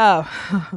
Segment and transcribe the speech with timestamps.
[0.00, 0.24] Uh,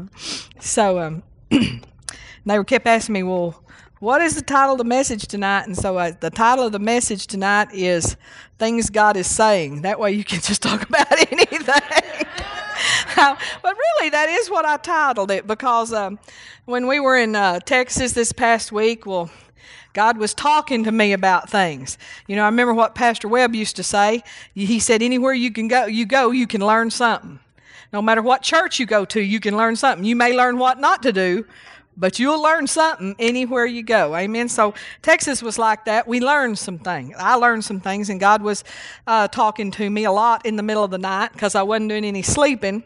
[0.60, 3.64] so um, they were kept asking me, well,
[4.02, 5.66] what is the title of the message tonight?
[5.66, 8.18] And so uh, the title of the message tonight is
[8.60, 9.84] Things God is Saying.
[9.84, 11.62] That way you can just talk about anything.
[13.16, 16.20] but really, that is what I titled it because um,
[16.66, 19.32] when we were in uh, Texas this past week, well,
[19.94, 21.98] God was talking to me about things.
[22.28, 24.22] You know, I remember what Pastor Webb used to say.
[24.54, 27.40] He said, "Anywhere you can go, you go, you can learn something.
[27.94, 30.04] No matter what church you go to, you can learn something.
[30.04, 31.46] You may learn what not to do,
[31.96, 34.16] but you'll learn something anywhere you go.
[34.16, 34.50] Amen.
[34.50, 34.74] So
[35.04, 36.08] Texas was like that.
[36.08, 37.16] We learned some things.
[37.20, 38.64] I learned some things, and God was
[39.06, 41.90] uh, talking to me a lot in the middle of the night because I wasn't
[41.90, 42.84] doing any sleeping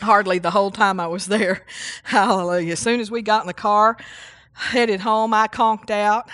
[0.00, 1.64] hardly the whole time I was there.
[2.04, 2.72] Hallelujah.
[2.72, 3.96] As soon as we got in the car,
[4.52, 6.28] headed home, I conked out,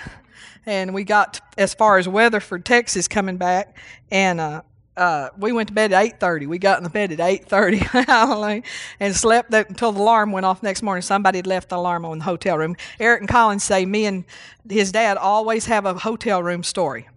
[0.65, 3.77] and we got as far as Weatherford, Texas, coming back,
[4.11, 4.63] and uh,
[4.97, 8.65] uh, we went to bed at 8.30 we got in the bed at 8.30
[9.01, 11.03] and slept until the alarm went off next morning.
[11.03, 12.77] Somebody had left the alarm on the hotel room.
[12.99, 14.25] Eric and collins say me and
[14.69, 17.09] his dad always have a hotel room story.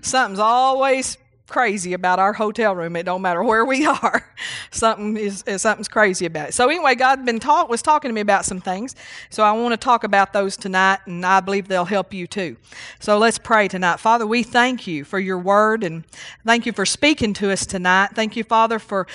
[0.00, 1.16] Something's always
[1.46, 2.96] crazy about our hotel room.
[2.96, 4.32] It don't matter where we are.
[4.70, 6.54] Something is, something's crazy about it.
[6.54, 8.94] So anyway, God been talk was talking to me about some things.
[9.30, 12.56] So I want to talk about those tonight, and I believe they'll help you too.
[12.98, 14.00] So let's pray tonight.
[14.00, 16.04] Father, we thank you for your word, and
[16.46, 18.10] thank you for speaking to us tonight.
[18.14, 19.06] Thank you, Father, for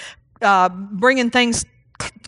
[0.41, 1.65] uh, bringing things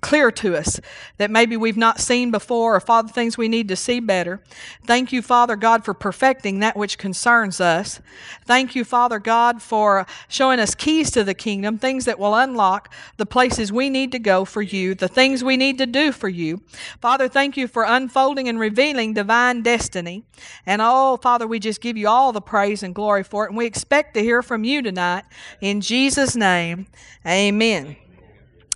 [0.02, 0.80] clear to us
[1.18, 4.42] that maybe we've not seen before or father things we need to see better.
[4.86, 8.02] Thank you father god for perfecting that which concerns us.
[8.46, 12.92] Thank you father god for showing us keys to the kingdom things that will unlock
[13.18, 16.30] the places we need to go for you the things we need to do for
[16.30, 16.62] you.
[17.00, 20.24] Father thank you for unfolding and revealing divine destiny.
[20.66, 23.50] And oh father we just give you all the praise and glory for it.
[23.50, 25.24] And we expect to hear from you tonight.
[25.62, 26.88] In jesus name
[27.26, 27.96] amen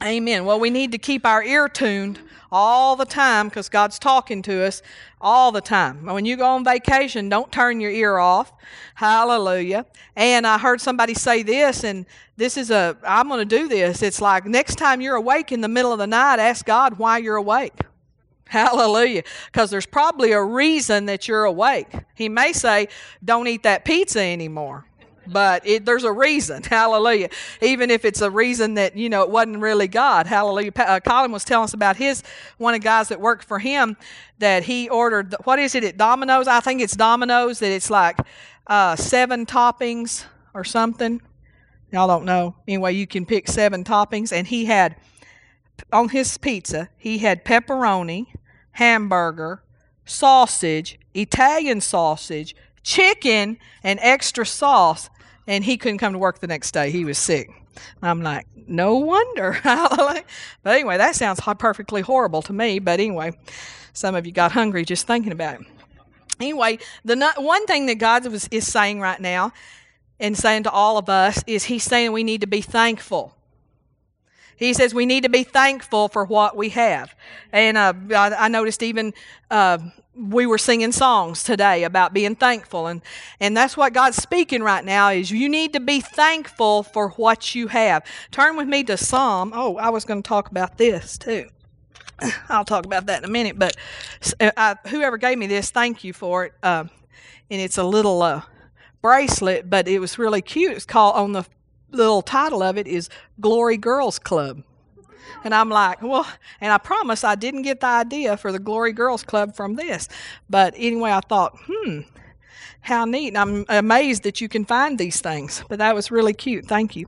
[0.06, 0.46] Amen.
[0.46, 2.20] Well, we need to keep our ear tuned
[2.52, 4.84] all the time because God's talking to us
[5.20, 6.06] all the time.
[6.06, 8.54] When you go on vacation, don't turn your ear off.
[8.94, 9.88] Hallelujah.
[10.16, 12.06] And I heard somebody say this, and
[12.38, 14.04] this is a, I'm going to do this.
[14.04, 17.18] It's like next time you're awake in the middle of the night, ask God why
[17.18, 17.82] you're awake.
[18.48, 19.24] Hallelujah.
[19.48, 21.92] Because there's probably a reason that you're awake.
[22.14, 22.90] He may say,
[23.24, 24.86] don't eat that pizza anymore
[25.28, 26.64] but it, there's a reason.
[26.70, 27.30] Hallelujah.
[27.62, 30.28] Even if it's a reason that, you know, it wasn't really God.
[30.28, 30.72] Hallelujah.
[30.76, 32.24] Uh, Colin was telling us about his,
[32.58, 33.98] one of the guys that worked for him,
[34.40, 36.48] that he ordered, what is it at Domino's?
[36.48, 38.18] I think it's Domino's, that it's like
[38.68, 41.22] uh, seven toppings or something.
[41.92, 42.56] Y'all don't know.
[42.68, 44.32] Anyway, you can pick seven toppings.
[44.32, 44.96] And he had,
[45.94, 48.28] on his pizza, he had pepperoni,
[48.72, 49.64] hamburger,
[50.06, 55.10] sausage, Italian sausage, chicken, and extra sauce
[55.48, 56.92] and he couldn't come to work the next day.
[56.92, 57.50] He was sick.
[58.02, 59.60] I'm like, no wonder.
[59.64, 60.26] but
[60.66, 62.80] anyway, that sounds perfectly horrible to me.
[62.80, 63.38] But anyway,
[63.94, 65.68] some of you got hungry just thinking about it.
[66.40, 69.54] Anyway, the one thing that God was, is saying right now
[70.20, 73.36] and saying to all of us is He's saying we need to be thankful.
[74.58, 77.14] He says we need to be thankful for what we have.
[77.52, 79.14] And uh, I, I, noticed even
[79.52, 79.80] uh,
[80.16, 83.02] we were singing songs today about being thankful and
[83.40, 87.54] and that's what God's speaking right now is you need to be thankful for what
[87.54, 88.06] you have.
[88.32, 89.52] Turn with me to Psalm.
[89.54, 91.50] Oh, I was going to talk about this too.
[92.50, 93.76] I'll talk about that in a minute, but
[94.40, 96.54] uh, I, whoever gave me this, thank you for it.
[96.64, 96.86] Uh,
[97.50, 98.42] and it's a little uh,
[99.02, 100.74] bracelet, but it was really cute.
[100.74, 101.46] It's called on the
[101.92, 103.10] little title of it is
[103.40, 104.64] Glory Girls Club.
[105.44, 106.28] And I'm like, well,
[106.60, 110.08] and I promise I didn't get the idea for the Glory Girls Club from this.
[110.50, 112.02] But anyway, I thought, hmm,
[112.82, 113.30] how neat.
[113.30, 115.64] And I'm amazed that you can find these things.
[115.70, 116.66] But that was really cute.
[116.66, 117.08] Thank you.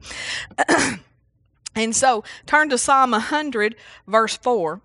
[1.75, 3.75] and so turn to Psalm 100,
[4.07, 4.81] verse 4.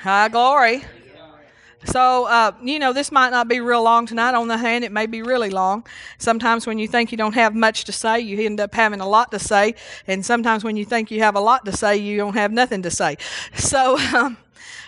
[0.00, 0.84] High glory.
[1.84, 4.34] So, uh, you know, this might not be real long tonight.
[4.34, 5.86] On the hand, it may be really long.
[6.18, 9.08] Sometimes when you think you don't have much to say, you end up having a
[9.08, 9.74] lot to say.
[10.06, 12.82] And sometimes when you think you have a lot to say, you don't have nothing
[12.82, 13.16] to say.
[13.54, 14.36] So, um,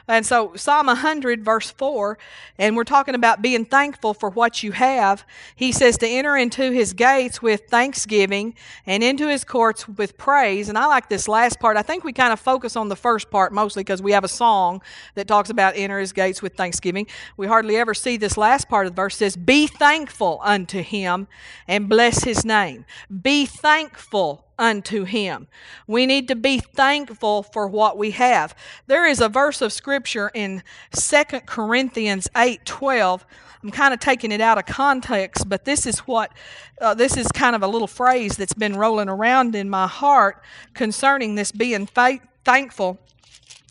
[0.08, 2.18] and so, Psalm 100, verse 4,
[2.58, 5.24] and we're talking about being thankful for what you have.
[5.54, 8.54] He says to enter into his gates with thanksgiving
[8.84, 10.68] and into his courts with praise.
[10.68, 11.76] And I like this last part.
[11.76, 14.28] I think we kind of focus on the first part mostly because we have a
[14.28, 14.82] song
[15.14, 17.06] that talks about enter his gates with thanksgiving.
[17.36, 21.28] We hardly ever see this last part of the verse says, Be thankful unto him
[21.68, 22.84] and bless his name.
[23.22, 25.48] Be thankful unto him.
[25.86, 28.54] We need to be thankful for what we have.
[28.86, 30.62] There is a verse of scripture in
[30.92, 33.24] 2 Corinthians 8:12.
[33.62, 36.32] I'm kind of taking it out of context, but this is what,
[36.80, 40.42] uh, this is kind of a little phrase that's been rolling around in my heart
[40.74, 42.98] concerning this being faith, thankful.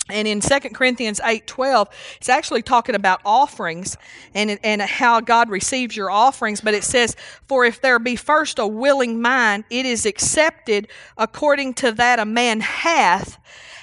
[0.09, 1.87] And in 2 Corinthians 8:12,
[2.17, 3.97] it's actually talking about offerings
[4.33, 6.61] and, and how God receives your offerings.
[6.61, 7.15] But it says,
[7.47, 10.87] For if there be first a willing mind, it is accepted
[11.17, 13.37] according to that a man hath,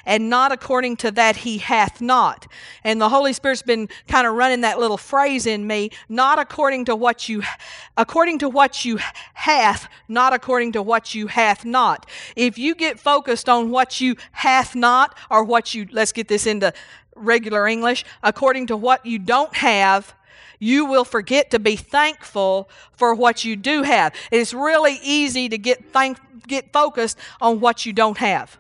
[0.09, 2.47] and not according to that he hath not.
[2.83, 6.87] And the Holy Spirit's been kind of running that little phrase in me, not according
[6.87, 7.43] to what you
[7.97, 8.99] according to what you
[9.35, 12.09] hath, not according to what you hath not.
[12.35, 16.47] If you get focused on what you hath not or what you let's get this
[16.47, 16.73] into
[17.15, 20.15] regular English, according to what you don't have,
[20.59, 24.15] you will forget to be thankful for what you do have.
[24.33, 28.57] It's really easy to get thank, get focused on what you don't have.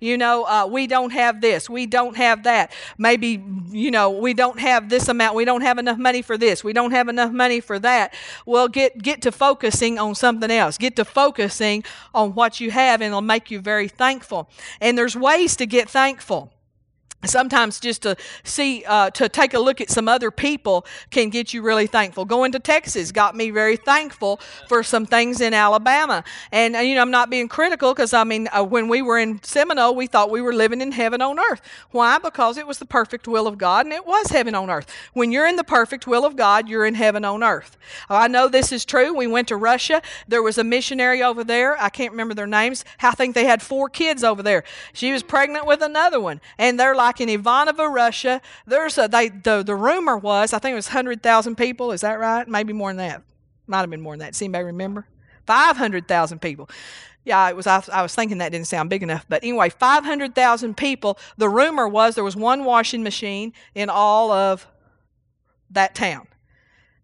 [0.00, 1.68] You know, uh, we don't have this.
[1.68, 2.72] We don't have that.
[2.96, 5.34] Maybe, you know, we don't have this amount.
[5.34, 6.62] We don't have enough money for this.
[6.62, 8.14] We don't have enough money for that.
[8.46, 10.78] Well, get, get to focusing on something else.
[10.78, 11.84] Get to focusing
[12.14, 14.48] on what you have, and it'll make you very thankful.
[14.80, 16.52] And there's ways to get thankful
[17.24, 21.52] sometimes just to see uh, to take a look at some other people can get
[21.52, 22.24] you really thankful.
[22.24, 24.38] Going to texas got me very thankful
[24.68, 26.22] for some things in alabama.
[26.52, 29.18] And uh, you know i'm not being critical because i mean uh, when we were
[29.18, 31.60] in seminole we thought we were living in heaven on earth.
[31.90, 32.18] Why?
[32.18, 34.86] Because it was the perfect will of god and it was heaven on earth.
[35.12, 37.76] When you're in the perfect will of god you're in heaven on earth.
[38.08, 39.12] I know this is true.
[39.12, 40.02] We went to russia.
[40.28, 41.80] There was a missionary over there.
[41.82, 42.84] I can't remember their names.
[43.02, 44.62] I think they had four kids over there.
[44.92, 49.08] She was pregnant with another one and they're like like in Ivanovo, Russia, there's a,
[49.08, 51.90] they, the, the rumor was, I think it was 100,000 people.
[51.92, 52.46] Is that right?
[52.46, 53.22] Maybe more than that.
[53.66, 54.32] Might have been more than that.
[54.32, 55.06] Does anybody remember?
[55.46, 56.68] 500,000 people.
[57.24, 57.66] Yeah, it was.
[57.66, 61.18] I, I was thinking that didn't sound big enough, but anyway, 500,000 people.
[61.36, 64.66] The rumor was there was one washing machine in all of
[65.70, 66.26] that town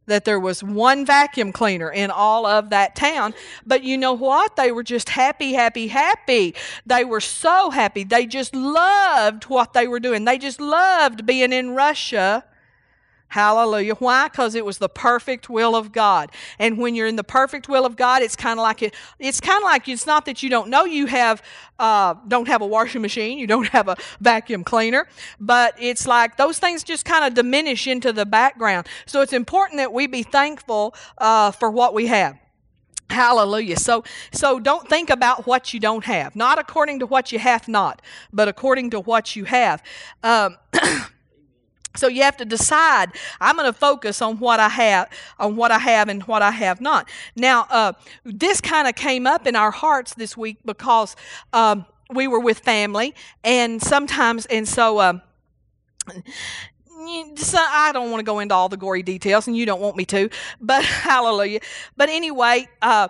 [0.06, 3.34] that there was one vacuum cleaner in all of that town.
[3.66, 4.56] But you know what?
[4.56, 6.54] They were just happy, happy, happy.
[6.86, 8.04] They were so happy.
[8.04, 10.24] They just loved what they were doing.
[10.24, 12.44] They just loved being in Russia
[13.34, 13.96] Hallelujah.
[13.96, 14.28] Why?
[14.28, 16.30] Because it was the perfect will of God.
[16.60, 19.40] And when you're in the perfect will of God, it's kind of like it, it's
[19.40, 21.42] kind of like it's not that you don't know you have
[21.80, 25.08] uh, don't have a washing machine, you don't have a vacuum cleaner,
[25.40, 28.86] but it's like those things just kind of diminish into the background.
[29.04, 32.38] So it's important that we be thankful uh, for what we have.
[33.10, 33.78] Hallelujah.
[33.78, 36.36] So so don't think about what you don't have.
[36.36, 38.00] Not according to what you have not,
[38.32, 39.82] but according to what you have.
[40.22, 40.56] Um,
[41.96, 43.10] So you have to decide.
[43.40, 45.08] I'm going to focus on what I have,
[45.38, 47.08] on what I have, and what I have not.
[47.36, 47.92] Now, uh,
[48.24, 51.14] this kind of came up in our hearts this week because
[51.52, 55.00] um, we were with family, and sometimes, and so.
[55.00, 55.22] Um,
[57.36, 59.96] so I don't want to go into all the gory details, and you don't want
[59.96, 60.30] me to,
[60.60, 61.60] but hallelujah.
[61.96, 63.08] But anyway, uh,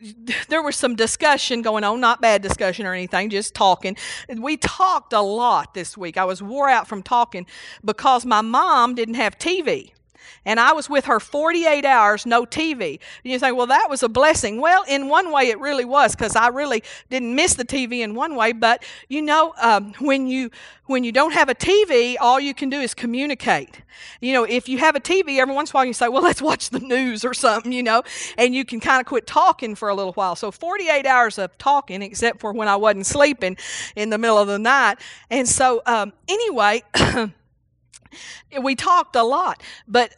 [0.48, 3.96] there was some discussion going on, not bad discussion or anything, just talking.
[4.34, 6.16] We talked a lot this week.
[6.16, 7.46] I was wore out from talking
[7.84, 9.92] because my mom didn't have TV
[10.44, 12.98] and I was with her 48 hours, no TV.
[13.24, 14.60] And you say, well, that was a blessing.
[14.60, 18.14] Well, in one way, it really was because I really didn't miss the TV in
[18.14, 18.52] one way.
[18.52, 20.50] But you know, um, when you
[20.86, 23.82] when you don't have a TV, all you can do is communicate.
[24.20, 26.22] You know, if you have a TV, every once in a while you say, well,
[26.30, 28.02] let's watch the news or something, you know,
[28.36, 30.34] and you can kind of quit talking for a little while.
[30.34, 33.56] So 48 hours of talking, except for when I wasn't sleeping
[33.94, 34.98] in the middle of the night.
[35.30, 36.82] And so, um, anyway,
[38.62, 40.14] we talked a lot, but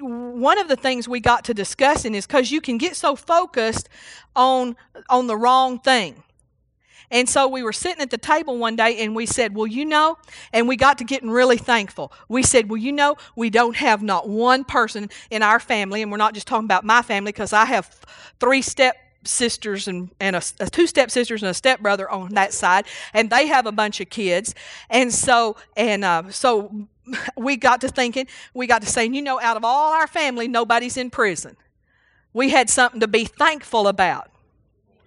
[0.00, 3.88] one of the things we got to discussing is because you can get so focused
[4.34, 4.76] on
[5.08, 6.22] on the wrong thing.
[7.10, 9.84] And so we were sitting at the table one day and we said, Well, you
[9.84, 10.18] know,
[10.52, 12.12] and we got to getting really thankful.
[12.28, 16.10] We said, Well, you know, we don't have not one person in our family, and
[16.10, 17.86] we're not just talking about my family because I have
[18.40, 18.96] three step
[19.26, 22.86] sisters and, and a, a two step sisters and a step brother on that side,
[23.12, 24.54] and they have a bunch of kids.
[24.90, 26.88] And so, and uh, so
[27.36, 30.48] we got to thinking, we got to saying, you know, out of all our family,
[30.48, 31.56] nobody's in prison.
[32.32, 34.30] We had something to be thankful about.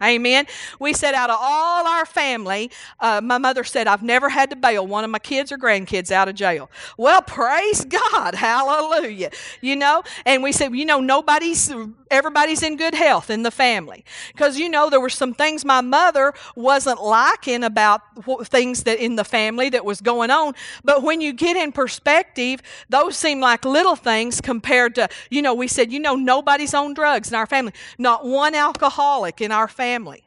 [0.02, 0.46] Amen.
[0.80, 4.56] We said out of all our family, uh, my mother said, I've never had to
[4.56, 6.70] bail one of my kids or grandkids out of jail.
[6.98, 8.36] Well, praise God.
[8.36, 9.32] Hallelujah.
[9.60, 11.74] You know, and we said, you know, nobody's,
[12.12, 14.06] everybody's in good health in the family.
[14.34, 18.02] Because, you know, there were some things my mother wasn't liking about
[18.46, 20.54] things that in the family that was going on.
[20.84, 25.56] But when you get in perspective, those seem like little things compared to, you know,
[25.56, 29.68] we said, you know, nobody's on drugs in our family, not one alcoholic in our
[29.68, 30.24] family family.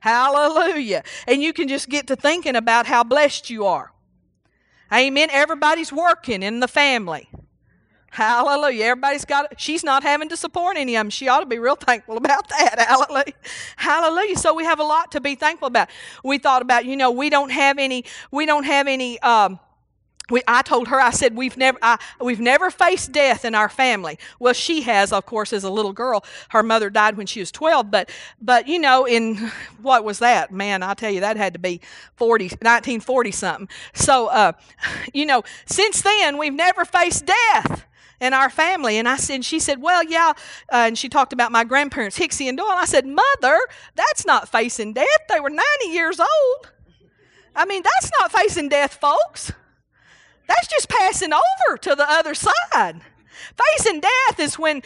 [0.00, 1.04] Hallelujah.
[1.28, 3.92] And you can just get to thinking about how blessed you are.
[4.92, 5.28] Amen.
[5.30, 7.28] Everybody's working in the family.
[8.10, 8.86] Hallelujah.
[8.86, 11.10] Everybody's got, she's not having to support any of them.
[11.10, 12.80] She ought to be real thankful about that.
[12.80, 13.34] Hallelujah.
[13.76, 14.36] Hallelujah.
[14.36, 15.88] So we have a lot to be thankful about.
[16.24, 19.60] We thought about, you know, we don't have any, we don't have any, um,
[20.30, 23.68] we, I told her, I said, we've never, I, we've never faced death in our
[23.68, 24.18] family.
[24.38, 26.24] Well, she has, of course, as a little girl.
[26.50, 28.10] Her mother died when she was 12, but,
[28.40, 29.36] but you know, in,
[29.82, 30.52] what was that?
[30.52, 31.80] Man, I tell you, that had to be
[32.16, 33.68] 40, 1940 something.
[33.94, 34.52] So, uh,
[35.14, 37.86] you know, since then, we've never faced death
[38.20, 38.98] in our family.
[38.98, 40.32] And I said, she said, well, yeah.
[40.70, 42.68] Uh, and she talked about my grandparents, Hixie and Doyle.
[42.70, 43.58] I said, mother,
[43.94, 45.06] that's not facing death.
[45.28, 46.70] They were 90 years old.
[47.56, 49.52] I mean, that's not facing death, folks.
[50.50, 53.00] That's just passing over to the other side.
[53.76, 54.82] Facing death is when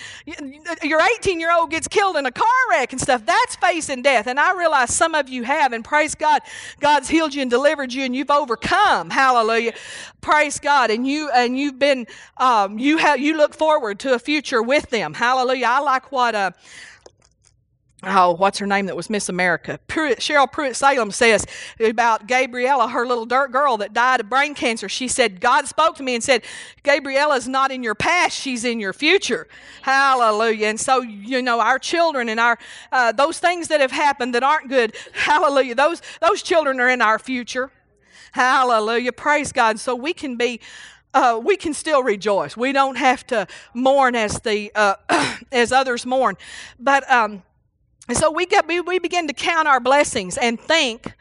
[0.82, 3.24] your 18 year old gets killed in a car wreck and stuff.
[3.24, 4.26] That's facing death.
[4.26, 6.42] And I realize some of you have, and praise God,
[6.80, 9.08] God's healed you and delivered you, and you've overcome.
[9.08, 9.72] Hallelujah.
[10.20, 10.90] Praise God.
[10.90, 12.06] And you and you've been
[12.36, 15.14] um, you have you look forward to a future with them.
[15.14, 15.66] Hallelujah.
[15.68, 16.50] I like what uh,
[18.06, 19.78] oh, what's her name that was Miss America?
[19.88, 21.46] Prewitt, Cheryl Prewitt Salem says
[21.80, 24.88] about Gabriella, her little dirt girl that died of brain cancer.
[24.88, 26.42] She said, God spoke to me and said,
[26.82, 29.48] Gabriella's not in your past, she's in your future.
[29.82, 30.68] Hallelujah.
[30.68, 32.58] And so, you know, our children and our,
[32.92, 37.02] uh, those things that have happened that aren't good, hallelujah, those, those children are in
[37.02, 37.70] our future.
[38.32, 39.12] Hallelujah.
[39.12, 39.78] Praise God.
[39.78, 40.60] So we can be
[41.14, 42.56] uh, we can still rejoice.
[42.56, 44.96] We don't have to mourn as the uh,
[45.52, 46.36] as others mourn.
[46.78, 47.44] But um,
[48.08, 51.14] and so we, we, we begin to count our blessings and think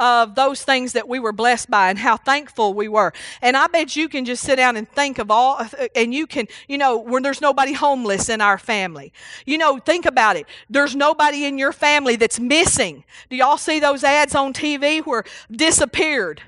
[0.00, 3.12] of those things that we were blessed by and how thankful we were.
[3.42, 5.60] And I bet you can just sit down and think of all,
[5.94, 9.12] and you can, you know, when there's nobody homeless in our family.
[9.44, 10.46] You know, think about it.
[10.70, 13.04] There's nobody in your family that's missing.
[13.28, 16.40] Do y'all see those ads on TV where disappeared?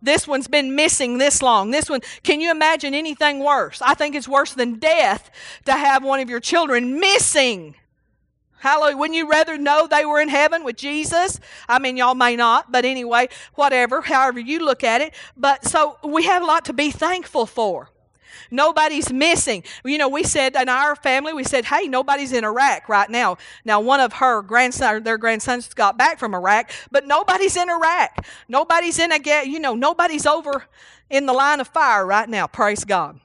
[0.00, 1.72] This one's been missing this long.
[1.72, 3.82] This one, can you imagine anything worse?
[3.82, 5.30] I think it's worse than death
[5.66, 7.74] to have one of your children missing.
[8.60, 8.96] Hallelujah.
[8.96, 11.40] Wouldn't you rather know they were in heaven with Jesus?
[11.68, 15.14] I mean, y'all may not, but anyway, whatever, however you look at it.
[15.36, 17.90] But so we have a lot to be thankful for.
[18.50, 19.62] Nobody's missing.
[19.84, 23.38] You know, we said in our family, we said, hey, nobody's in Iraq right now.
[23.64, 28.26] Now, one of her grandson, their grandsons got back from Iraq, but nobody's in Iraq.
[28.48, 30.64] Nobody's in a, you know, nobody's over
[31.08, 32.46] in the line of fire right now.
[32.46, 33.20] Praise God.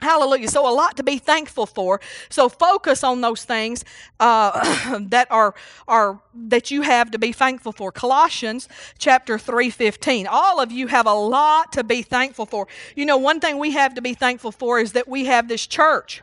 [0.00, 0.48] Hallelujah.
[0.48, 2.00] So, a lot to be thankful for.
[2.28, 3.84] So, focus on those things
[4.20, 5.54] uh, that are,
[5.88, 7.90] are that you have to be thankful for.
[7.90, 10.28] Colossians chapter 3 15.
[10.28, 12.68] All of you have a lot to be thankful for.
[12.94, 15.66] You know, one thing we have to be thankful for is that we have this
[15.66, 16.22] church.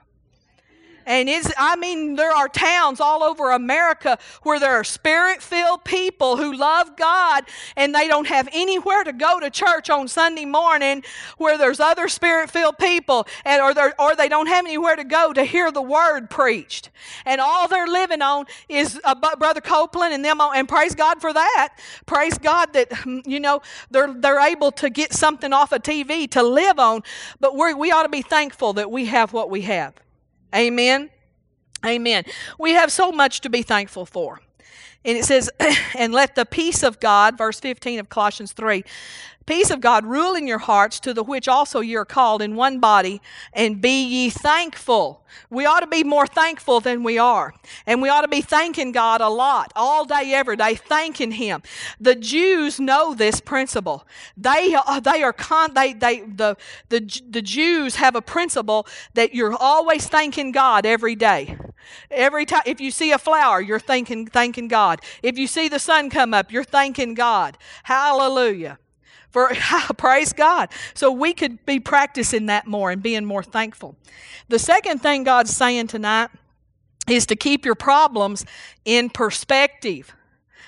[1.05, 6.37] And I mean, there are towns all over America where there are spirit filled people
[6.37, 7.45] who love God
[7.75, 11.03] and they don't have anywhere to go to church on Sunday morning
[11.37, 15.31] where there's other spirit filled people and, or, or they don't have anywhere to go
[15.33, 16.89] to hear the word preached.
[17.25, 21.33] And all they're living on is uh, Brother Copeland and them, and praise God for
[21.33, 21.75] that.
[22.05, 22.91] Praise God that,
[23.25, 27.03] you know, they're, they're able to get something off of TV to live on.
[27.39, 29.93] But we we ought to be thankful that we have what we have.
[30.55, 31.09] Amen.
[31.85, 32.23] Amen.
[32.57, 34.39] We have so much to be thankful for.
[35.03, 35.49] And it says,
[35.97, 38.83] and let the peace of God, verse 15 of Colossians 3,
[39.45, 42.55] peace of God rule in your hearts, to the which also ye are called in
[42.55, 43.21] one body,
[43.53, 45.23] and be ye thankful.
[45.49, 47.53] We ought to be more thankful than we are.
[47.85, 51.61] And we ought to be thanking God a lot, all day, every day, thanking Him.
[51.99, 54.07] The Jews know this principle.
[54.37, 56.57] They, uh, they are, con- they, they, the,
[56.89, 61.57] the, the Jews have a principle that you're always thanking God every day.
[62.09, 65.01] Every time, if you see a flower, you're thanking, thanking God.
[65.21, 67.57] If you see the sun come up, you're thanking God.
[67.83, 68.79] Hallelujah.
[69.35, 69.51] For
[69.97, 70.69] praise God.
[70.93, 73.97] So we could be practicing that more and being more thankful.
[74.47, 76.29] The second thing God's saying tonight
[77.09, 78.45] is to keep your problems
[78.85, 80.15] in perspective.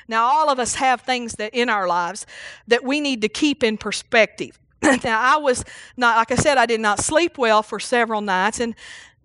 [0.10, 2.26] Now, all of us have things that in our lives
[2.68, 4.60] that we need to keep in perspective.
[4.82, 5.64] now, I was
[5.96, 8.76] not, like I said, I did not sleep well for several nights, and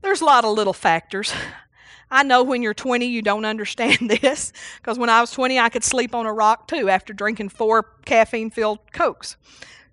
[0.03, 1.35] there's a lot of little factors.
[2.13, 5.71] I know when you're 20, you don't understand this because when I was 20, I
[5.71, 9.37] could sleep on a rock too after drinking four caffeine filled Cokes.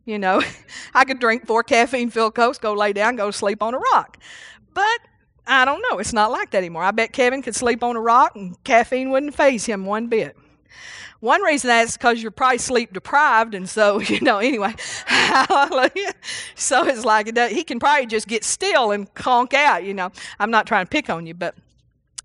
[0.06, 0.44] You know,
[0.94, 4.18] I could drink four caffeine filled Cokes, go lay down, go sleep on a rock.
[4.74, 5.00] But
[5.48, 5.98] I don't know.
[5.98, 6.84] It's not like that anymore.
[6.84, 10.38] I bet Kevin could sleep on a rock and caffeine wouldn't phase him one bit.
[11.22, 14.40] One reason that's because you're probably sleep deprived, and so you know.
[14.40, 14.74] Anyway,
[15.06, 16.14] hallelujah.
[16.56, 19.84] So it's like he can probably just get still and conk out.
[19.84, 21.56] You know, I'm not trying to pick on you, but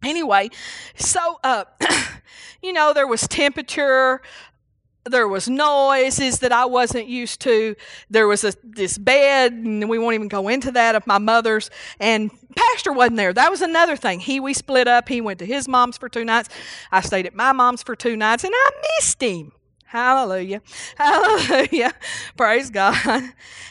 [0.05, 0.51] Anyway,
[0.97, 1.65] so, uh,
[2.63, 4.21] you know, there was temperature
[5.05, 7.77] there was noises that I wasn't used to.
[8.09, 11.71] There was a, this bed, and we won't even go into that of my mother's.
[12.01, 13.33] And Pastor wasn't there.
[13.33, 14.21] That was another thing.
[14.21, 15.09] He we split up.
[15.09, 16.49] He went to his mom's for two nights.
[16.91, 19.53] I stayed at my mom's for two nights, and I missed him.
[19.85, 20.63] Hallelujah.
[20.97, 21.93] Hallelujah.
[22.37, 22.97] Praise God.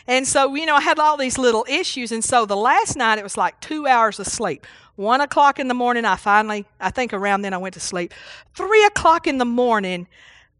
[0.07, 2.11] And so, you know, I had all these little issues.
[2.11, 4.65] And so the last night it was like two hours of sleep.
[4.95, 8.13] One o'clock in the morning, I finally, I think around then I went to sleep.
[8.55, 10.07] Three o'clock in the morning,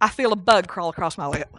[0.01, 1.55] I feel a bug crawl across my lip.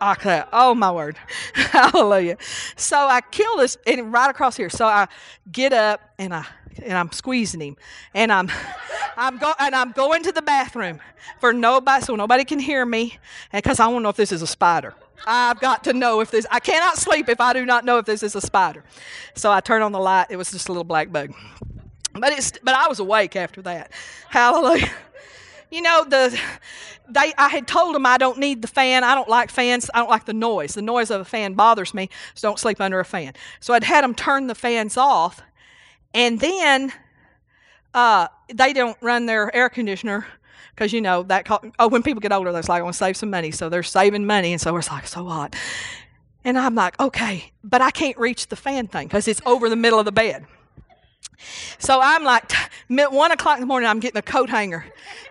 [0.00, 0.42] Okay.
[0.52, 1.16] Oh my word.
[1.54, 2.36] Hallelujah.
[2.76, 4.70] So I kill this and right across here.
[4.70, 5.08] So I
[5.50, 6.46] get up and I
[6.82, 7.76] and I'm squeezing him.
[8.14, 8.50] And I'm
[9.16, 11.00] I'm go and I'm going to the bathroom
[11.38, 13.18] for nobody so nobody can hear me.
[13.52, 14.94] Because I want to know if this is a spider.
[15.26, 18.06] I've got to know if this I cannot sleep if I do not know if
[18.06, 18.84] this is a spider.
[19.34, 20.26] So I turn on the light.
[20.30, 21.32] It was just a little black bug.
[22.12, 23.92] But it's but I was awake after that.
[24.28, 24.90] Hallelujah
[25.74, 26.38] you know the
[27.08, 29.02] they i had told them i don't need the fan.
[29.02, 29.90] I don't like fans.
[29.92, 30.74] I don't like the noise.
[30.74, 33.34] The noise of a fan bothers me so don't sleep under a fan.
[33.60, 35.42] So i'd had them turn the fans off
[36.14, 36.92] and then
[37.92, 40.26] uh, they don't run their air conditioner
[40.70, 42.98] because you know that co- oh when people get older they're like i want to
[42.98, 43.50] save some money.
[43.50, 45.56] So they're saving money and so it's like so hot
[46.44, 47.52] and i'm like okay.
[47.64, 50.46] But i can't reach the fan thing because it's over the middle of the bed
[51.78, 52.50] so I'm like,
[52.88, 54.84] one o'clock in the morning, I'm getting a coat hanger,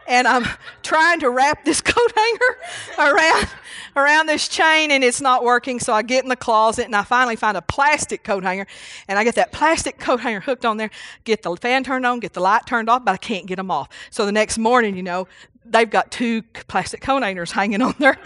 [0.08, 0.46] and I'm
[0.84, 3.48] trying to wrap this coat hanger around
[3.96, 5.80] around this chain, and it's not working.
[5.80, 8.66] So I get in the closet, and I finally find a plastic coat hanger,
[9.08, 10.90] and I get that plastic coat hanger hooked on there,
[11.24, 13.72] get the fan turned on, get the light turned off, but I can't get them
[13.72, 13.90] off.
[14.10, 15.28] So the next morning, you know,
[15.66, 18.18] they've got two plastic coat hangers hanging on their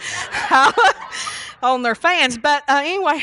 [1.62, 2.38] on their fans.
[2.38, 3.22] But uh, anyway.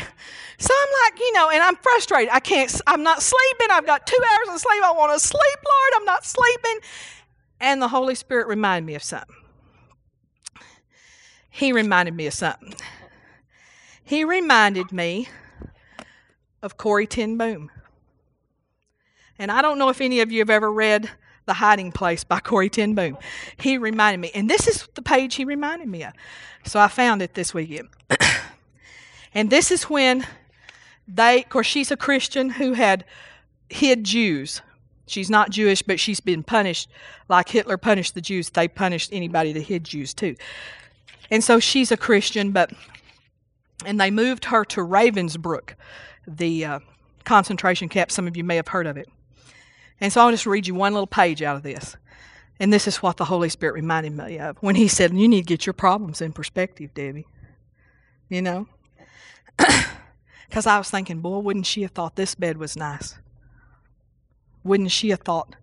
[0.57, 2.33] So I'm like, you know, and I'm frustrated.
[2.33, 3.67] I can't, I'm not sleeping.
[3.71, 4.83] I've got two hours of sleep.
[4.83, 5.93] I want to sleep, Lord.
[5.95, 6.79] I'm not sleeping.
[7.59, 9.35] And the Holy Spirit reminded me of something.
[11.49, 12.73] He reminded me of something.
[14.03, 15.29] He reminded me
[16.61, 17.71] of Corrie Ten Boom.
[19.39, 21.09] And I don't know if any of you have ever read
[21.45, 23.17] The Hiding Place by Corrie Ten Boom.
[23.57, 26.13] He reminded me, and this is the page he reminded me of.
[26.65, 27.89] So I found it this weekend.
[29.33, 30.25] and this is when
[31.07, 33.05] they, of course, she's a Christian who had
[33.69, 34.61] hid Jews.
[35.07, 36.89] She's not Jewish, but she's been punished
[37.29, 38.49] like Hitler punished the Jews.
[38.49, 40.35] They punished anybody that hid Jews too.
[41.29, 42.71] And so she's a Christian, but
[43.85, 45.71] and they moved her to Ravensbrück,
[46.27, 46.79] the uh,
[47.23, 48.11] concentration camp.
[48.11, 49.09] Some of you may have heard of it.
[49.99, 51.97] And so I'll just read you one little page out of this.
[52.59, 55.41] And this is what the Holy Spirit reminded me of when He said, You need
[55.41, 57.27] to get your problems in perspective, Debbie.
[58.29, 58.67] You know?
[60.47, 63.17] Because I was thinking, boy, wouldn't she have thought this bed was nice?
[64.63, 65.55] Wouldn't she have thought,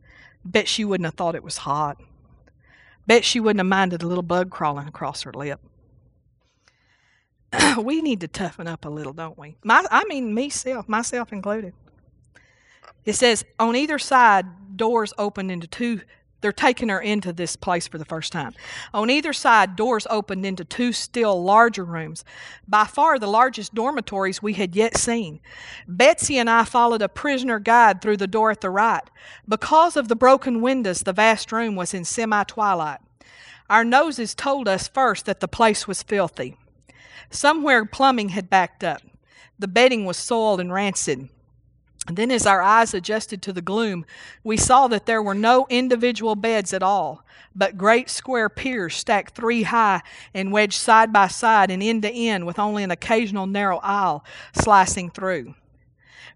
[0.45, 2.01] bet she wouldn't have thought it was hot.
[3.07, 5.61] Bet she wouldn't have minded a little bug crawling across her lip.
[7.79, 9.57] we need to toughen up a little, don't we?
[9.65, 11.75] My, I mean, myself, myself included.
[13.05, 16.03] It says on either side, doors open into two
[16.43, 18.53] they're taking her into this place for the first time.
[18.93, 22.25] On either side, doors opened into two still larger rooms,
[22.69, 25.41] by far the largest dormitories we had yet seen.
[25.89, 29.09] Betsy and I followed a prisoner guide through the door at the right.
[29.49, 33.01] Because of the broken windows, the vast room was in semi twilight.
[33.71, 36.59] Our noses told us first that the place was filthy.
[37.31, 39.01] Somewhere plumbing had backed up.
[39.59, 41.29] The bedding was soiled and rancid.
[42.09, 44.05] Then, as our eyes adjusted to the gloom,
[44.43, 49.37] we saw that there were no individual beds at all, but great square piers stacked
[49.37, 50.03] three high
[50.35, 54.25] and wedged side by side and end to end with only an occasional narrow aisle
[54.53, 55.55] slicing through.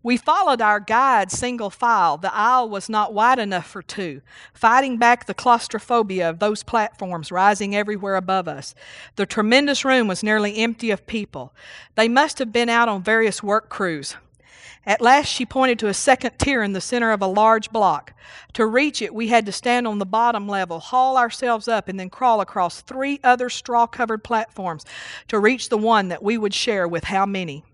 [0.05, 2.17] We followed our guide single file.
[2.17, 4.23] The aisle was not wide enough for two,
[4.55, 8.77] fighting back the claustrophobia of those platforms rising everywhere above us.
[9.17, 11.53] The tremendous room was nearly empty of people.
[11.97, 14.15] They must have been out on various work crews.
[14.87, 18.15] At last, she pointed to a second tier in the center of a large block.
[18.53, 21.99] To reach it, we had to stand on the bottom level, haul ourselves up, and
[21.99, 24.85] then crawl across three other straw covered platforms
[25.27, 27.65] to reach the one that we would share with how many?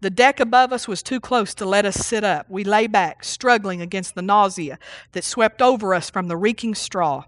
[0.00, 2.48] The deck above us was too close to let us sit up.
[2.48, 4.78] We lay back, struggling against the nausea
[5.12, 7.24] that swept over us from the reeking straw.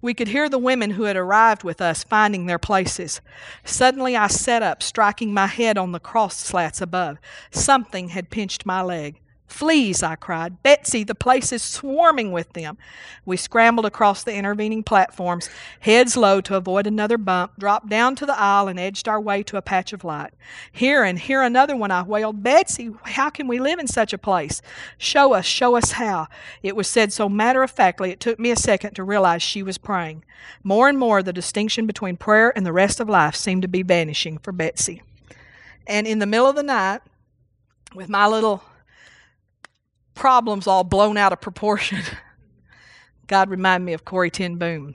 [0.00, 3.20] We could hear the women who had arrived with us finding their places.
[3.64, 7.18] Suddenly I sat up, striking my head on the cross slats above.
[7.50, 9.20] Something had pinched my leg.
[9.54, 10.64] Fleas, I cried.
[10.64, 12.76] Betsy, the place is swarming with them.
[13.24, 18.26] We scrambled across the intervening platforms, heads low to avoid another bump, dropped down to
[18.26, 20.34] the aisle, and edged our way to a patch of light.
[20.72, 22.42] Here and here another one, I wailed.
[22.42, 24.60] Betsy, how can we live in such a place?
[24.98, 26.26] Show us, show us how.
[26.64, 29.62] It was said so matter of factly, it took me a second to realize she
[29.62, 30.24] was praying.
[30.64, 33.84] More and more, the distinction between prayer and the rest of life seemed to be
[33.84, 35.02] vanishing for Betsy.
[35.86, 37.02] And in the middle of the night,
[37.94, 38.64] with my little
[40.14, 42.00] problems all blown out of proportion,
[43.26, 44.94] God reminded me of Corrie Ten Boom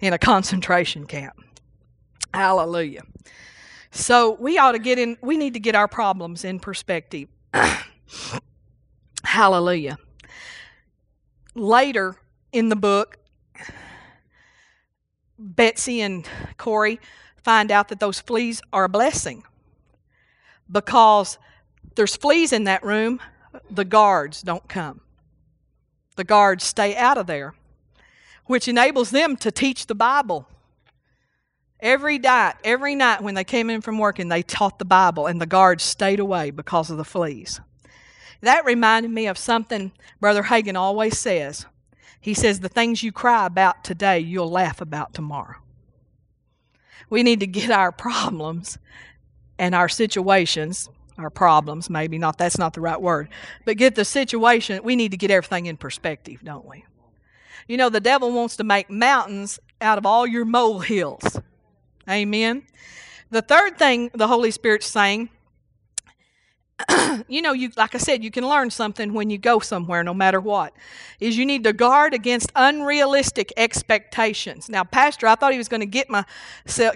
[0.00, 1.34] in a concentration camp.
[2.34, 3.02] Hallelujah.
[3.90, 7.28] So we ought to get in, we need to get our problems in perspective.
[9.24, 9.98] Hallelujah.
[11.54, 12.16] Later
[12.52, 13.18] in the book,
[15.38, 16.26] Betsy and
[16.56, 17.00] Corrie
[17.42, 19.42] find out that those fleas are a blessing
[20.70, 21.38] because
[21.94, 23.20] there's fleas in that room,
[23.70, 25.00] the guards don't come.
[26.16, 27.54] The guards stay out of there,
[28.46, 30.46] which enables them to teach the Bible.
[31.80, 35.40] Every night, every night when they came in from working, they taught the Bible, and
[35.40, 37.60] the guards stayed away because of the fleas.
[38.40, 41.66] That reminded me of something Brother Hagin always says.
[42.20, 45.56] He says, The things you cry about today, you'll laugh about tomorrow.
[47.08, 48.78] We need to get our problems
[49.58, 53.28] and our situations our problems, maybe not, that's not the right word,
[53.64, 56.84] but get the situation, we need to get everything in perspective, don't we?
[57.68, 61.40] You know, the devil wants to make mountains out of all your molehills.
[62.08, 62.64] Amen.
[63.30, 65.30] The third thing the Holy Spirit's saying
[67.28, 70.14] you know, you like I said, you can learn something when you go somewhere, no
[70.14, 70.72] matter what.
[71.20, 74.68] Is you need to guard against unrealistic expectations.
[74.68, 76.24] Now, Pastor, I thought he was going to get my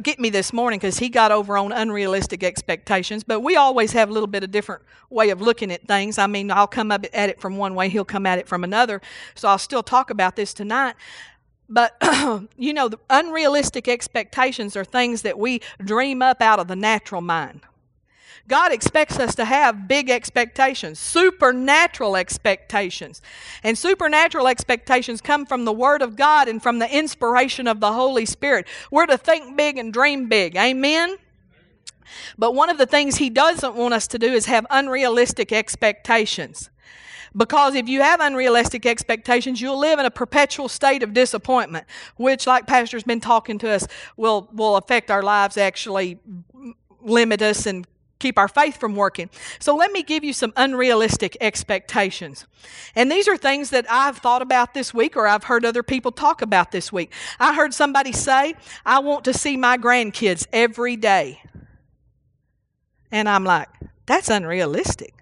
[0.02, 3.24] get me this morning because he got over on unrealistic expectations.
[3.24, 6.18] But we always have a little bit of different way of looking at things.
[6.18, 8.64] I mean, I'll come up at it from one way, he'll come at it from
[8.64, 9.00] another.
[9.34, 10.94] So I'll still talk about this tonight.
[11.68, 11.96] But,
[12.56, 17.20] you know, the unrealistic expectations are things that we dream up out of the natural
[17.20, 17.62] mind.
[18.48, 23.20] God expects us to have big expectations, supernatural expectations.
[23.62, 27.92] And supernatural expectations come from the Word of God and from the inspiration of the
[27.92, 28.66] Holy Spirit.
[28.90, 30.56] We're to think big and dream big.
[30.56, 31.16] Amen?
[32.38, 36.70] But one of the things He doesn't want us to do is have unrealistic expectations.
[37.36, 42.46] Because if you have unrealistic expectations, you'll live in a perpetual state of disappointment, which,
[42.46, 46.18] like Pastor's been talking to us, will, will affect our lives, actually
[47.02, 47.86] limit us and
[48.18, 49.30] keep our faith from working.
[49.58, 52.46] So let me give you some unrealistic expectations.
[52.94, 56.12] And these are things that I've thought about this week or I've heard other people
[56.12, 57.12] talk about this week.
[57.38, 61.42] I heard somebody say, I want to see my grandkids every day.
[63.10, 63.68] And I'm like,
[64.06, 65.14] that's unrealistic.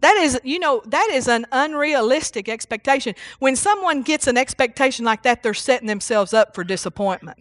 [0.00, 3.14] That is, you know, that is an unrealistic expectation.
[3.40, 7.38] When someone gets an expectation like that, they're setting themselves up for disappointment.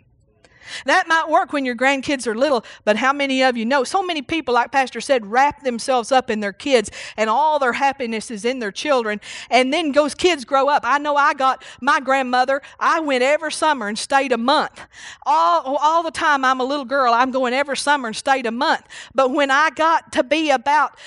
[0.85, 3.83] That might work when your grandkids are little, but how many of you know?
[3.83, 7.73] So many people, like Pastor said, wrap themselves up in their kids and all their
[7.73, 9.21] happiness is in their children.
[9.49, 10.83] And then those kids grow up.
[10.85, 14.81] I know I got my grandmother, I went every summer and stayed a month.
[15.25, 18.51] All, all the time I'm a little girl, I'm going every summer and stayed a
[18.51, 18.85] month.
[19.13, 20.97] But when I got to be about,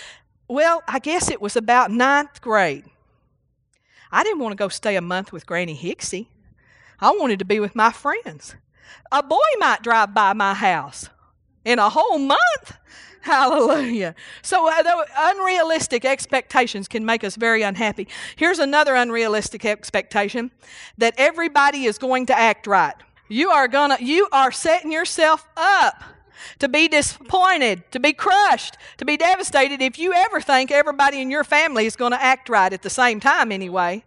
[0.49, 2.85] well, I guess it was about ninth grade,
[4.12, 6.27] I didn't want to go stay a month with Granny Hixie.
[7.01, 8.57] I wanted to be with my friends.
[9.12, 11.09] A boy might drive by my house
[11.64, 12.76] in a whole month.
[13.22, 14.14] Hallelujah.
[14.40, 18.09] So, uh, unrealistic expectations can make us very unhappy.
[18.37, 20.50] Here's another unrealistic expectation
[20.96, 22.94] that everybody is going to act right.
[23.29, 26.03] You are gonna, you are setting yourself up
[26.59, 31.31] to be disappointed, to be crushed, to be devastated if you ever think everybody in
[31.31, 34.05] your family is going to act right at the same time, anyway.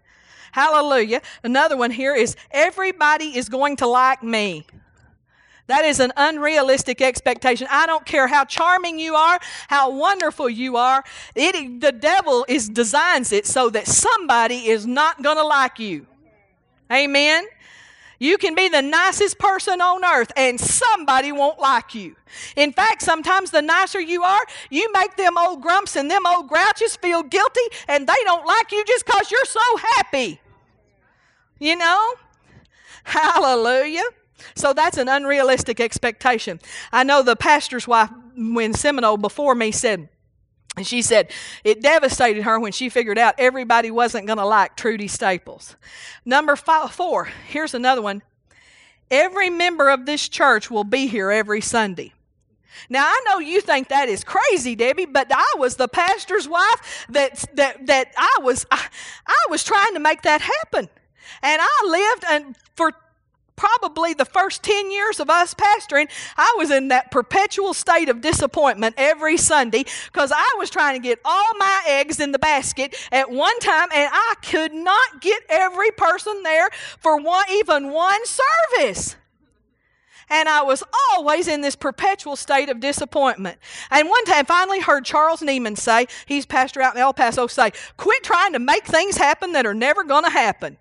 [0.54, 1.24] Hallelujah.
[1.44, 4.68] Another one here is everybody is going to like me.
[5.66, 7.66] That is an unrealistic expectation.
[7.72, 11.04] I don't care how charming you are, how wonderful you are.
[11.34, 16.06] It, the devil is designs it so that somebody is not going to like you.
[16.92, 17.48] Amen.
[18.20, 22.16] You can be the nicest person on earth and somebody won't like you.
[22.56, 26.48] In fact, sometimes the nicer you are, you make them old grumps and them old
[26.48, 30.40] grouches feel guilty and they don't like you just because you're so happy.
[31.64, 32.16] You know?
[33.06, 34.04] Hallelujah.
[34.54, 36.60] So that's an unrealistic expectation.
[36.92, 40.10] I know the pastor's wife, when Seminole before me, said,
[40.76, 41.32] and she said
[41.64, 45.78] it devastated her when she figured out everybody wasn't going to like Trudy Staples.
[46.26, 48.24] Number five, four, here's another one.
[49.10, 52.12] Every member of this church will be here every Sunday.
[52.90, 57.06] Now I know you think that is crazy, Debbie, but I was the pastor's wife
[57.08, 58.86] that that that I was I,
[59.26, 60.90] I was trying to make that happen.
[61.42, 62.92] And I lived and for
[63.56, 68.22] probably the first 10 years of us pastoring, I was in that perpetual state of
[68.22, 72.96] disappointment every Sunday because I was trying to get all my eggs in the basket
[73.12, 78.22] at one time and I could not get every person there for one, even one
[78.26, 79.16] service.
[80.30, 83.60] And I was always in this perpetual state of disappointment.
[83.92, 87.72] And one time, finally heard Charles Nieman say, he's pastor out in El Paso, say,
[87.98, 90.78] quit trying to make things happen that are never going to happen.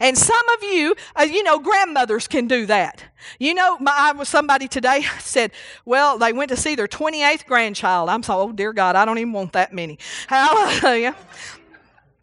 [0.00, 3.04] And some of you, uh, you know, grandmothers can do that.
[3.38, 5.52] You know, my, I was somebody today said,
[5.84, 8.08] well, they went to see their 28th grandchild.
[8.08, 9.98] I'm so, oh dear God, I don't even want that many.
[10.28, 11.16] Hallelujah.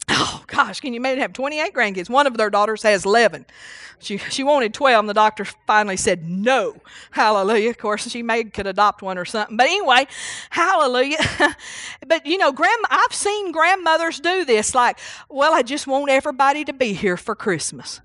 [0.10, 2.10] Oh gosh, can you imagine have 28 grandkids?
[2.10, 3.46] One of their daughters has 11.
[4.00, 6.76] She, she wanted 12, and the doctor finally said no.
[7.12, 7.70] Hallelujah.
[7.70, 9.58] Of course, she may could adopt one or something.
[9.58, 10.08] But anyway,
[10.50, 11.18] hallelujah.
[12.08, 16.66] but you know, grand, I've seen grandmothers do this like, well, I just want everybody
[16.66, 18.02] to be here for Christmas.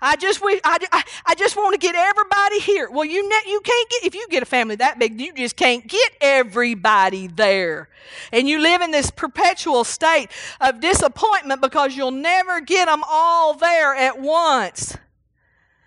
[0.00, 2.90] I just wish, I, I, I just want to get everybody here.
[2.90, 5.56] Well, you ne- you can't get if you get a family that big, you just
[5.56, 7.88] can't get everybody there,
[8.32, 10.28] and you live in this perpetual state
[10.60, 14.96] of disappointment because you'll never get them all there at once.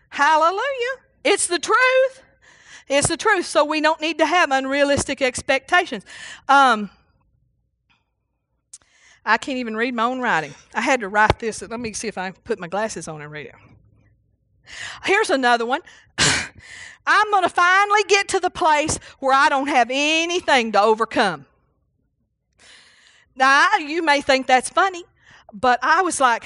[0.10, 0.62] Hallelujah!
[1.24, 2.24] It's the truth.
[2.88, 3.46] It's the truth.
[3.46, 6.06] So we don't need to have unrealistic expectations.
[6.48, 6.90] Um,
[9.26, 10.54] I can't even read my own writing.
[10.74, 11.62] I had to write this.
[11.64, 13.56] Let me see if I put my glasses on and read it.
[15.04, 15.82] Here's another one.
[17.08, 21.46] I'm going to finally get to the place where I don't have anything to overcome.
[23.36, 25.04] Now, you may think that's funny,
[25.54, 26.46] but I was like,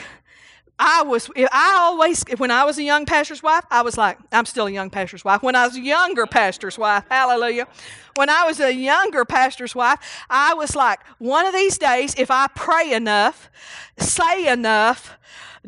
[0.80, 4.46] I was, I always, when I was a young pastor's wife, I was like, I'm
[4.46, 5.44] still a young pastor's wife.
[5.44, 7.68] When I was a younger pastor's wife, hallelujah.
[8.16, 12.32] When I was a younger pastor's wife, I was like, one of these days, if
[12.32, 13.50] I pray enough,
[13.98, 15.18] say enough,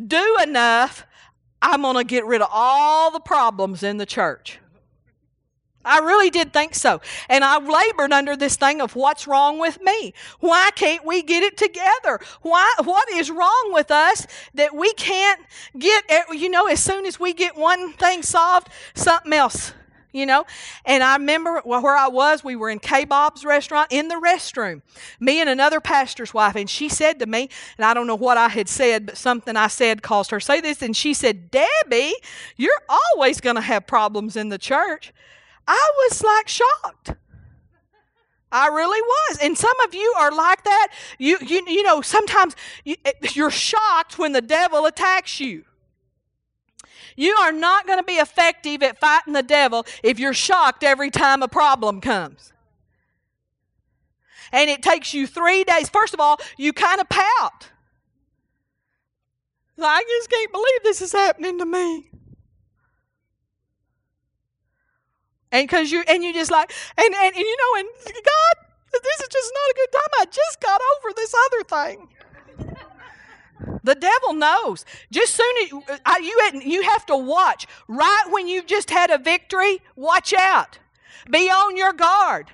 [0.08, 1.06] do enough,
[1.62, 4.60] I'm going to get rid of all the problems in the church.
[5.84, 7.02] I really did think so.
[7.28, 10.14] And I labored under this thing of what's wrong with me?
[10.40, 12.20] Why can't we get it together?
[12.42, 15.42] Why, what is wrong with us that we can't
[15.78, 19.74] get, you know, as soon as we get one thing solved, something else
[20.12, 20.46] you know.
[20.86, 24.82] And I remember where I was, we were in K Bob's restaurant in the restroom,
[25.20, 26.56] me and another pastor's wife.
[26.56, 29.56] And she said to me, and I don't know what I had said, but something
[29.56, 30.82] I said caused her to say this.
[30.82, 32.14] And she said, Debbie,
[32.58, 35.14] you're always going to have problems in the church.
[35.68, 37.14] I was like shocked.
[38.52, 39.40] I really was.
[39.42, 40.90] And some of you are like that.
[41.18, 45.64] You, you, you know, sometimes you, eh, you're shocked when the devil attacks you.
[47.16, 51.10] You are not going to be effective at fighting the devil if you're shocked every
[51.10, 52.54] time a problem comes.
[54.52, 55.90] And it takes you three days.
[55.90, 57.70] First of all, you kind of pout.
[59.84, 62.10] I just can't believe this is happening to me.
[65.52, 69.20] And because you and you just like and, and and you know and God, this
[69.20, 70.10] is just not a good time.
[70.20, 72.08] I just got over this other thing.
[73.84, 74.86] The devil knows.
[75.12, 75.56] Just soon
[75.90, 77.68] as uh, you, you have to watch.
[77.88, 80.80] Right when you've just had a victory, watch out.
[81.30, 82.48] Be on your guard.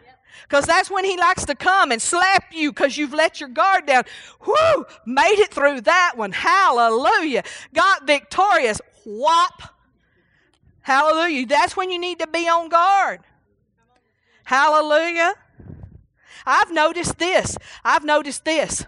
[0.44, 3.86] Because that's when he likes to come and slap you because you've let your guard
[3.86, 4.04] down.
[4.46, 4.86] Whoo!
[5.06, 6.32] Made it through that one.
[6.32, 7.44] Hallelujah.
[7.74, 8.80] Got victorious.
[9.06, 9.76] Whop.
[10.82, 11.46] Hallelujah.
[11.48, 13.20] That's when you need to be on guard.
[14.46, 15.34] Hallelujah.
[16.46, 17.58] I've noticed this.
[17.84, 18.86] I've noticed this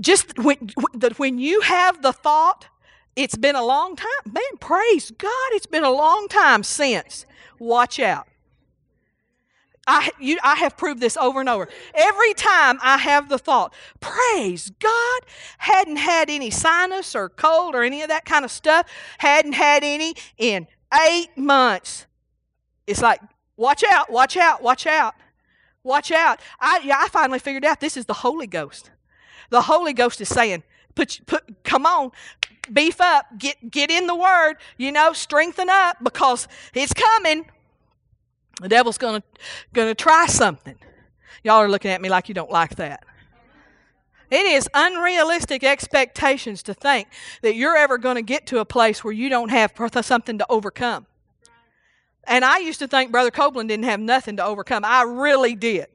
[0.00, 0.70] just when,
[1.16, 2.66] when you have the thought,
[3.16, 4.32] it's been a long time.
[4.32, 7.26] Man, praise God, it's been a long time since.
[7.58, 8.28] Watch out.
[9.88, 11.66] I, you, I have proved this over and over.
[11.94, 15.20] Every time I have the thought, praise God,
[15.56, 19.82] hadn't had any sinus or cold or any of that kind of stuff, hadn't had
[19.82, 20.66] any in
[21.08, 22.06] eight months.
[22.86, 23.20] It's like,
[23.56, 25.14] watch out, watch out, watch out,
[25.82, 26.38] watch out.
[26.60, 28.90] I, yeah, I finally figured out this is the Holy Ghost.
[29.50, 30.62] The Holy Ghost is saying,
[30.94, 32.10] put, put, come on,
[32.72, 37.46] beef up, get, get in the Word, you know, strengthen up because it's coming.
[38.60, 39.22] The devil's gonna,
[39.72, 40.76] gonna try something.
[41.44, 43.04] Y'all are looking at me like you don't like that.
[44.30, 47.08] It is unrealistic expectations to think
[47.40, 50.46] that you're ever going to get to a place where you don't have something to
[50.50, 51.06] overcome.
[52.24, 54.84] And I used to think Brother Copeland didn't have nothing to overcome.
[54.84, 55.86] I really did.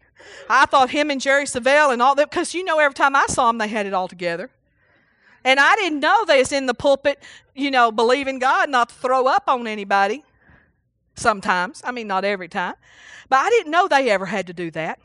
[0.49, 3.25] I thought him and Jerry Savelle and all that, because you know, every time I
[3.27, 4.49] saw them, they had it all together.
[5.43, 7.21] And I didn't know they was in the pulpit,
[7.53, 10.23] you know, believing God not to throw up on anybody.
[11.15, 11.81] sometimes.
[11.83, 12.75] I mean, not every time.
[13.29, 14.99] But I didn't know they ever had to do that.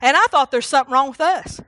[0.00, 1.60] And I thought there's something wrong with us.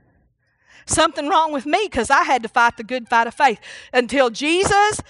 [0.86, 3.60] Something wrong with me because I had to fight the good fight of faith
[3.92, 5.00] until Jesus,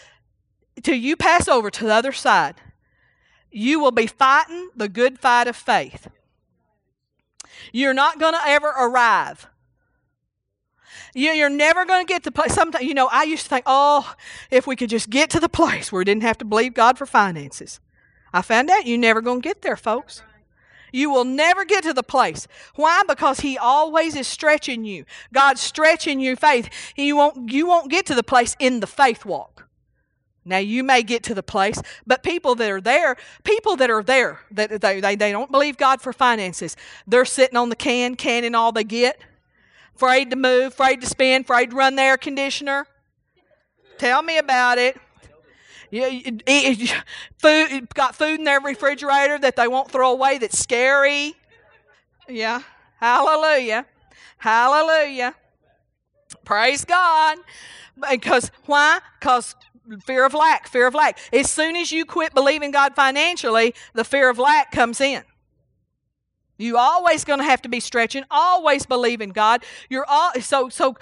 [0.83, 2.57] till you pass over to the other side.
[3.51, 6.09] You will be fighting the good fight of faith.
[7.73, 9.49] You're not going to ever arrive.
[11.15, 12.53] You're never going to get to place.
[12.53, 14.15] Sometimes, you know, I used to think, oh,
[14.51, 16.99] if we could just get to the place where we didn't have to believe God
[16.99, 17.81] for finances.
[18.33, 20.23] I found out you're never going to get there, folks.
[20.93, 22.47] You will never get to the place.
[22.75, 23.03] Why?
[23.09, 25.05] Because He always is stretching you.
[25.33, 26.69] God's stretching your faith.
[26.97, 29.66] You won't, you won't get to the place in the faith walk.
[30.47, 34.03] Now you may get to the place, but people that are there, people that are
[34.03, 38.15] there, that they, they, they don't believe God for finances, they're sitting on the can,
[38.15, 39.21] canning all they get,
[39.97, 42.87] afraid to move, afraid to spend, afraid to run the air conditioner.
[43.99, 44.97] Tell me about it.
[45.91, 46.07] You,
[46.47, 46.89] you,
[47.39, 51.35] food, got food in their refrigerator that they won't throw away that's scary.
[52.29, 52.63] Yeah.
[53.01, 53.87] Hallelujah.
[54.39, 55.35] Hallelujah.
[56.45, 57.39] Praise God.
[58.11, 59.01] Because why?
[59.19, 59.55] Because
[60.05, 61.19] fear of lack, fear of lack.
[61.33, 65.23] As soon as you quit believing God financially, the fear of lack comes in.
[66.59, 69.63] You always going to have to be stretching, always believe in God.
[69.91, 70.97] You're all so so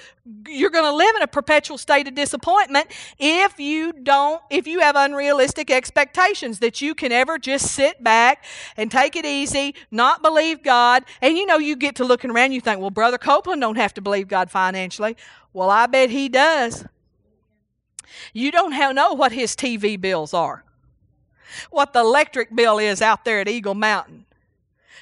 [0.49, 4.81] you're going to live in a perpetual state of disappointment if you don't if you
[4.81, 8.45] have unrealistic expectations that you can ever just sit back
[8.77, 11.05] and take it easy, not believe God.
[11.23, 13.95] And you know you get to looking around you think, "Well, brother Copeland don't have
[13.95, 15.17] to believe God financially."
[15.53, 16.85] Well, I bet he does.
[18.33, 20.65] You don't have, know what his TV bills are.
[21.71, 24.25] What the electric bill is out there at Eagle Mountain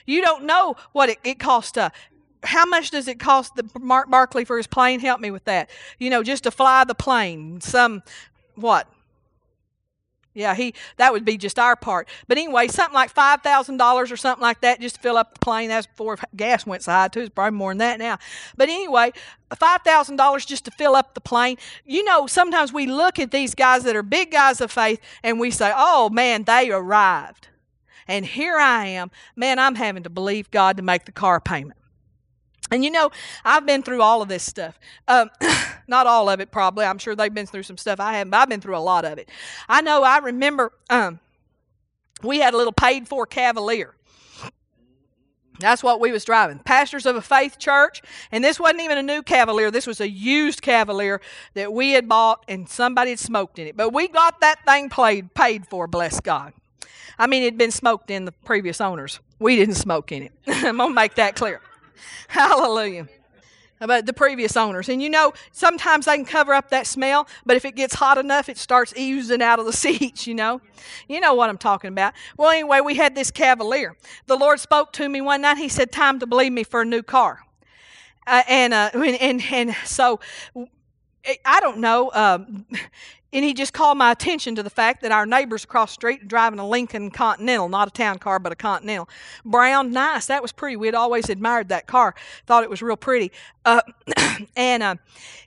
[0.07, 1.91] you don't know what it, it costs to uh,
[2.45, 4.99] how much does it cost the Mark Barkley for his plane?
[4.99, 5.71] Help me with that.
[6.01, 7.61] You know, just to fly the plane.
[7.61, 8.03] Some
[8.57, 8.89] what?
[10.35, 12.09] Yeah, he that would be just our part.
[12.27, 15.35] But anyway, something like five thousand dollars or something like that just to fill up
[15.35, 15.69] the plane.
[15.69, 17.21] That's before gas went so high too.
[17.21, 18.19] It's probably more than that now.
[18.57, 19.13] But anyway,
[19.55, 21.59] five thousand dollars just to fill up the plane.
[21.85, 25.39] You know, sometimes we look at these guys that are big guys of faith and
[25.39, 27.49] we say, "Oh man, they arrived."
[28.09, 31.79] And here I am, man, I'm having to believe God to make the car payment.
[32.73, 33.11] And you know,
[33.45, 34.81] I've been through all of this stuff.
[35.07, 35.31] Um,
[35.87, 36.87] not all of it, probably.
[36.87, 39.05] I'm sure they've been through some stuff I haven't, but I've been through a lot
[39.05, 39.29] of it.
[39.69, 41.21] I know I remember um,
[42.23, 43.95] we had a little paid for Cavalier.
[45.61, 46.59] That's what we was driving.
[46.61, 49.71] Pastors of a faith church, and this wasn't even a new Cavalier.
[49.71, 51.21] This was a used Cavalier
[51.55, 53.77] that we had bought, and somebody had smoked in it.
[53.77, 56.55] But we got that thing played, paid for, bless God.
[57.19, 59.21] I mean, it'd been smoked in the previous owners.
[59.39, 60.33] We didn't smoke in it.
[60.47, 61.61] I'm to make that clear.
[62.29, 63.09] Hallelujah.
[63.81, 64.89] About the previous owners.
[64.89, 68.17] And you know, sometimes they can cover up that smell, but if it gets hot
[68.17, 70.61] enough, it starts oozing out of the seats, you know.
[71.09, 72.15] You know what I'm talking about.
[72.37, 73.97] Well, anyway, we had this Cavalier.
[74.27, 75.59] The Lord spoke to me one night.
[75.59, 77.41] He said, Time to believe me for a new car.
[78.25, 80.21] Uh, and, uh, and, and, and so
[81.45, 82.11] I don't know.
[82.15, 82.67] Um,
[83.33, 86.29] and he just called my attention to the fact that our neighbors across the street
[86.29, 89.09] driving a Lincoln Continental, not a town car, but a Continental.
[89.45, 90.27] Brown, nice.
[90.27, 90.77] That was pretty.
[90.77, 92.15] We'd always admired that car,
[92.47, 93.33] thought it was real pretty.
[93.65, 93.81] Uh,
[94.57, 94.97] and uh,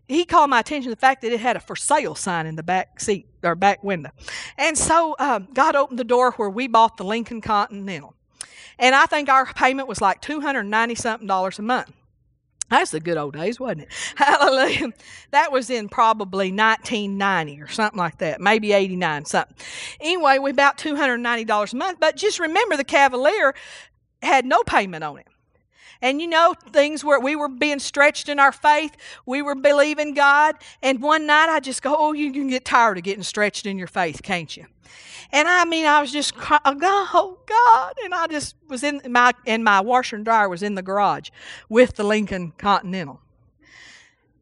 [0.07, 2.55] he called my attention to the fact that it had a for sale sign in
[2.55, 4.09] the back seat or back window.
[4.57, 8.15] And so um, God opened the door where we bought the Lincoln Continental.
[8.77, 11.91] And I think our payment was like 290 something dollars a month.
[12.69, 13.89] That's the good old days, wasn't it?
[14.15, 14.91] Hallelujah.
[15.31, 19.55] That was in probably 1990 or something like that, maybe 89, something.
[19.99, 21.99] Anyway, we about $290 a month.
[21.99, 23.53] But just remember the Cavalier
[24.21, 25.27] had no payment on it.
[26.05, 30.13] And you know, things where we were being stretched in our faith, we were believing
[30.13, 30.53] God.
[30.83, 33.79] And one night I just go, Oh, you can get tired of getting stretched in
[33.79, 34.67] your faith, can't you?
[35.31, 37.95] And I mean, I was just crying, oh, oh God.
[38.03, 41.31] And I just was in my, and my washer and dryer was in the garage
[41.69, 43.19] with the Lincoln Continental.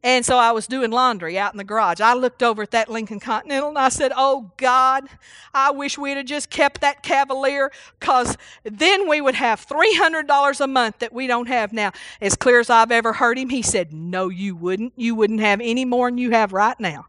[0.04, 1.98] And so I was doing laundry out in the garage.
[1.98, 5.08] I looked over at that Lincoln Continental and I said, Oh God,
[5.54, 10.66] I wish we'd have just kept that Cavalier because then we would have $300 a
[10.66, 11.90] month that we don't have now.
[12.20, 14.92] As clear as I've ever heard him, he said, No, you wouldn't.
[14.94, 17.06] You wouldn't have any more than you have right now.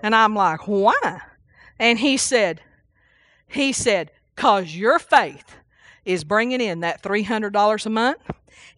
[0.00, 1.22] And I'm like, Why?
[1.80, 2.60] And he said,
[3.48, 5.56] He said, Because your faith
[6.04, 8.20] is bringing in that $300 a month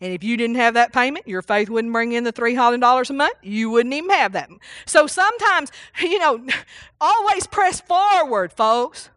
[0.00, 3.12] and if you didn't have that payment, your faith wouldn't bring in the $300 a
[3.12, 3.34] month.
[3.42, 4.50] You wouldn't even have that.
[4.86, 6.46] So sometimes, you know,
[7.00, 9.10] always press forward, folks.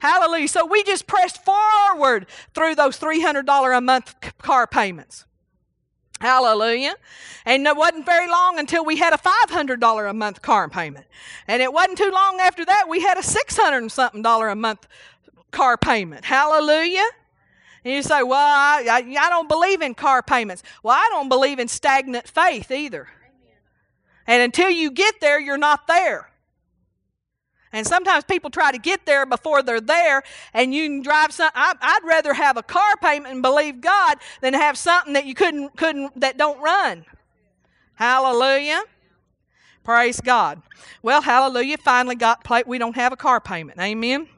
[0.00, 0.48] Hallelujah.
[0.48, 5.24] So we just pressed forward through those $300 a month car payments.
[6.20, 6.94] Hallelujah.
[7.44, 11.06] And it wasn't very long until we had a $500 a month car payment.
[11.46, 14.56] And it wasn't too long after that we had a 600 and something dollar a
[14.56, 14.86] month
[15.50, 16.24] car payment.
[16.24, 17.06] Hallelujah.
[17.88, 20.62] And you say, Well, I, I, I don't believe in car payments.
[20.82, 23.08] Well, I don't believe in stagnant faith either.
[24.26, 26.28] And until you get there, you're not there.
[27.72, 30.22] And sometimes people try to get there before they're there,
[30.52, 31.50] and you can drive some.
[31.54, 35.34] I, would rather have a car payment and believe God than have something that you
[35.34, 37.06] couldn't couldn't that don't run.
[37.94, 38.82] Hallelujah.
[39.82, 40.60] Praise God.
[41.00, 41.78] Well, hallelujah.
[41.78, 42.66] Finally got plate.
[42.66, 43.80] We don't have a car payment.
[43.80, 44.28] Amen.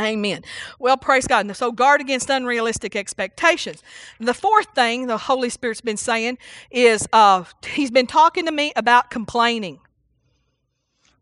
[0.00, 0.44] Amen.
[0.78, 1.54] Well, praise God.
[1.56, 3.82] So guard against unrealistic expectations.
[4.20, 6.38] The fourth thing the Holy Spirit's been saying
[6.70, 9.80] is uh, He's been talking to me about complaining.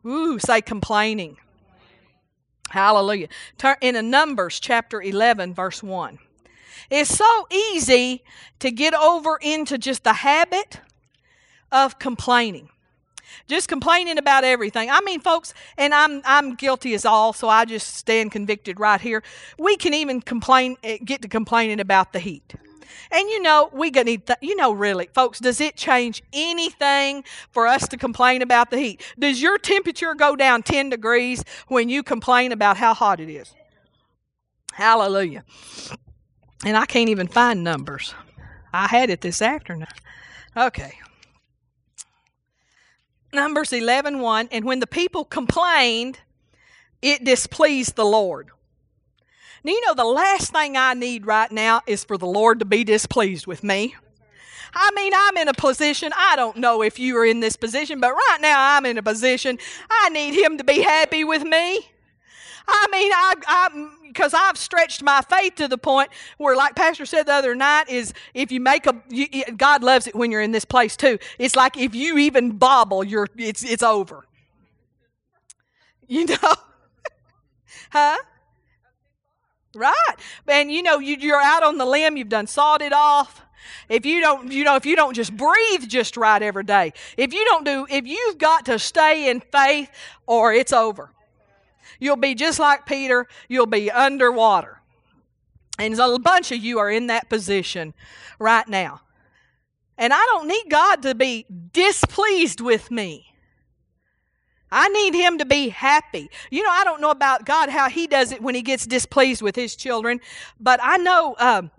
[0.07, 1.39] Ooh, say complaining.
[2.69, 3.29] Hallelujah.
[3.59, 6.19] Turn in Numbers chapter 11, verse 1.
[6.91, 8.23] It's so easy
[8.59, 10.81] to get over into just the habit
[11.73, 12.69] of complaining
[13.49, 14.91] just complaining about everything.
[14.91, 19.01] I mean, folks, and I'm I'm guilty as all, so I just stand convicted right
[19.01, 19.23] here.
[19.59, 22.55] We can even complain, eh, get to complaining about the heat.
[23.11, 27.25] And you know, we gonna need, th- you know, really, folks, does it change anything
[27.51, 29.03] for us to complain about the heat?
[29.19, 33.55] Does your temperature go down 10 degrees when you complain about how hot it is?
[34.73, 35.45] Hallelujah.
[36.65, 38.15] And I can't even find numbers.
[38.73, 39.87] I had it this afternoon.
[40.57, 40.99] Okay.
[43.37, 46.19] Numbers 11 1, and when the people complained,
[47.03, 48.49] it displeased the Lord.
[49.63, 52.65] Now, you know, the last thing I need right now is for the Lord to
[52.65, 53.95] be displeased with me.
[54.75, 58.01] I mean, I'm in a position, I don't know if you are in this position,
[58.01, 59.59] but right now I'm in a position,
[59.89, 61.89] I need Him to be happy with me.
[62.69, 67.07] I mean, I, I, because I've stretched my faith to the point where, like Pastor
[67.07, 70.41] said the other night, is if you make a, you, God loves it when you're
[70.41, 71.19] in this place too.
[71.39, 74.25] It's like if you even bobble, you're, it's, it's over.
[76.09, 76.37] You know,
[77.91, 78.17] huh?
[79.75, 80.15] Right.
[80.49, 83.43] And you know, you, you're out on the limb, you've done sawed it off.
[83.89, 87.35] If you don't, you know, if you don't just breathe just right every day, if
[87.35, 89.91] you don't do, if you've got to stay in faith
[90.27, 91.11] or it's over.
[91.99, 94.81] You'll be just like Peter, you'll be underwater.
[95.79, 97.95] And a bunch of you are in that position
[98.39, 99.03] right now.
[99.99, 103.27] And I don't need God to be displeased with me.
[104.71, 106.29] I need him to be happy.
[106.51, 109.41] You know, I don't know about God how he does it when he gets displeased
[109.41, 110.21] with his children,
[110.59, 111.71] but I know um,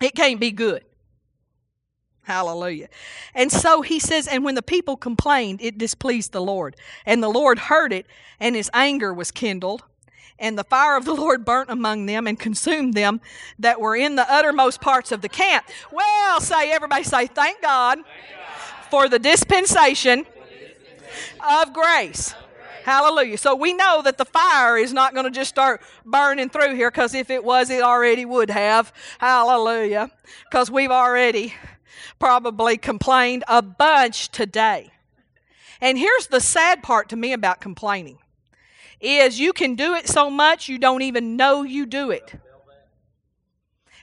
[0.00, 0.84] it can't be good.
[2.28, 2.90] Hallelujah.
[3.34, 6.76] And so he says, and when the people complained, it displeased the Lord.
[7.06, 8.04] And the Lord heard it,
[8.38, 9.82] and his anger was kindled.
[10.38, 13.22] And the fire of the Lord burnt among them and consumed them
[13.58, 15.64] that were in the uttermost parts of the camp.
[15.90, 18.90] Well, say, everybody say, thank God, thank God.
[18.90, 20.26] for the dispensation
[21.48, 22.34] of grace.
[22.84, 23.38] Hallelujah.
[23.38, 26.90] So we know that the fire is not going to just start burning through here
[26.90, 28.92] because if it was, it already would have.
[29.18, 30.10] Hallelujah.
[30.44, 31.54] Because we've already
[32.18, 34.90] probably complained a bunch today.
[35.80, 38.18] And here's the sad part to me about complaining
[39.00, 42.34] is you can do it so much you don't even know you do it.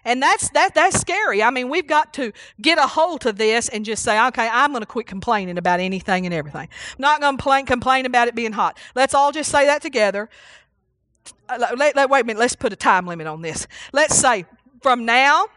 [0.05, 1.41] And that's that that's scary.
[1.41, 2.31] I mean, we've got to
[2.61, 5.79] get a hold of this and just say, okay, I'm going to quit complaining about
[5.79, 6.69] anything and everything.
[6.69, 8.77] I'm not going to complain, complain about it being hot.
[8.93, 10.29] Let's all just say that together.
[11.49, 12.39] Uh, let, let, wait a minute.
[12.39, 13.65] Let's put a time limit on this.
[13.93, 14.45] Let's say
[14.83, 15.47] from now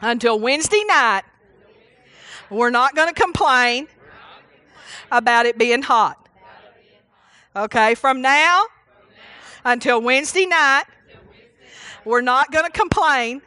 [0.00, 1.22] until Wednesday night,
[2.50, 3.88] we're not going to complain
[5.10, 6.28] about it being hot.
[7.54, 8.64] Okay, from now
[9.64, 10.84] until Wednesday night,
[12.04, 13.42] we're not going to complain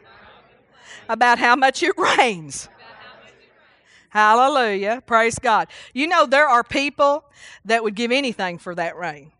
[1.08, 2.68] about how much it rains.
[4.10, 5.02] Hallelujah.
[5.06, 5.68] Praise God.
[5.94, 7.24] You know, there are people
[7.64, 9.32] that would give anything for that rain.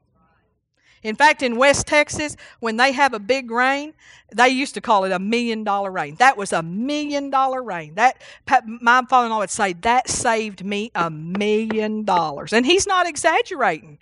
[1.03, 3.95] In fact, in West Texas, when they have a big rain,
[4.33, 6.15] they used to call it a million dollar rain.
[6.17, 7.95] That was a million dollar rain.
[7.95, 8.23] That
[8.67, 13.99] my father-in-law would say that saved me a million dollars, and he's not exaggerating.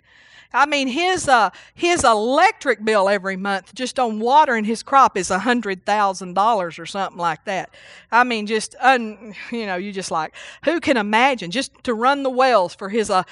[0.53, 5.31] I mean, his uh, his electric bill every month just on watering his crop is
[5.31, 7.71] a hundred thousand dollars or something like that.
[8.11, 10.35] I mean, just un, you know, you just like
[10.65, 13.23] who can imagine just to run the wells for his uh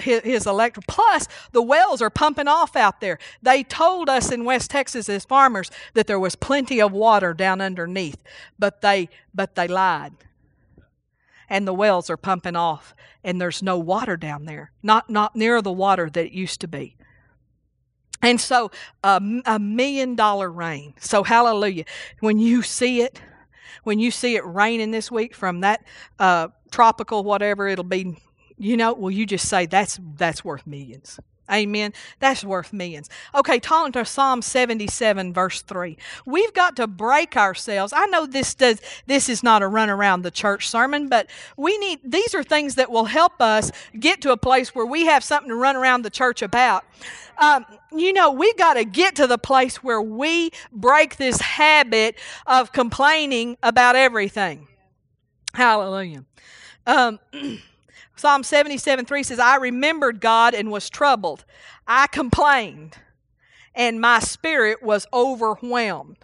[0.00, 0.86] his, his electric.
[0.86, 3.18] Plus, the wells are pumping off out there.
[3.42, 7.60] They told us in West Texas as farmers that there was plenty of water down
[7.60, 8.22] underneath,
[8.58, 10.12] but they but they lied
[11.48, 14.72] and the wells are pumping off and there's no water down there.
[14.82, 16.96] Not not near the water that it used to be.
[18.22, 18.70] And so
[19.04, 20.94] a million dollar rain.
[21.00, 21.84] So hallelujah.
[22.20, 23.20] When you see it
[23.86, 25.84] when you see it raining this week from that
[26.18, 28.16] uh, tropical whatever it'll be
[28.58, 31.20] you know well you just say that's that's worth millions
[31.50, 31.92] Amen.
[32.18, 33.08] That's worth millions.
[33.34, 35.96] Okay, talking to Psalm 77, verse 3.
[36.26, 37.92] We've got to break ourselves.
[37.94, 41.78] I know this does this is not a run around the church sermon, but we
[41.78, 45.22] need these are things that will help us get to a place where we have
[45.22, 46.84] something to run around the church about.
[47.38, 52.18] Um, you know, we got to get to the place where we break this habit
[52.46, 54.66] of complaining about everything.
[55.52, 56.24] Hallelujah.
[56.86, 57.18] Um,
[58.16, 61.44] Psalm 77 3 says, I remembered God and was troubled.
[61.86, 62.96] I complained,
[63.74, 66.16] and my spirit was overwhelmed.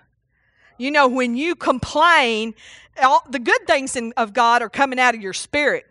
[0.79, 2.55] You know, when you complain,
[3.01, 5.85] all, the good things in, of God are coming out of your spirit.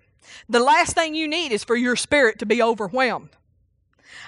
[0.50, 3.30] The last thing you need is for your spirit to be overwhelmed.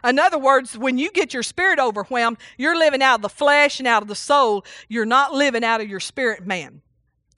[0.04, 3.80] In other words, when you get your spirit overwhelmed, you're living out of the flesh
[3.80, 4.64] and out of the soul.
[4.90, 6.82] You're not living out of your spirit man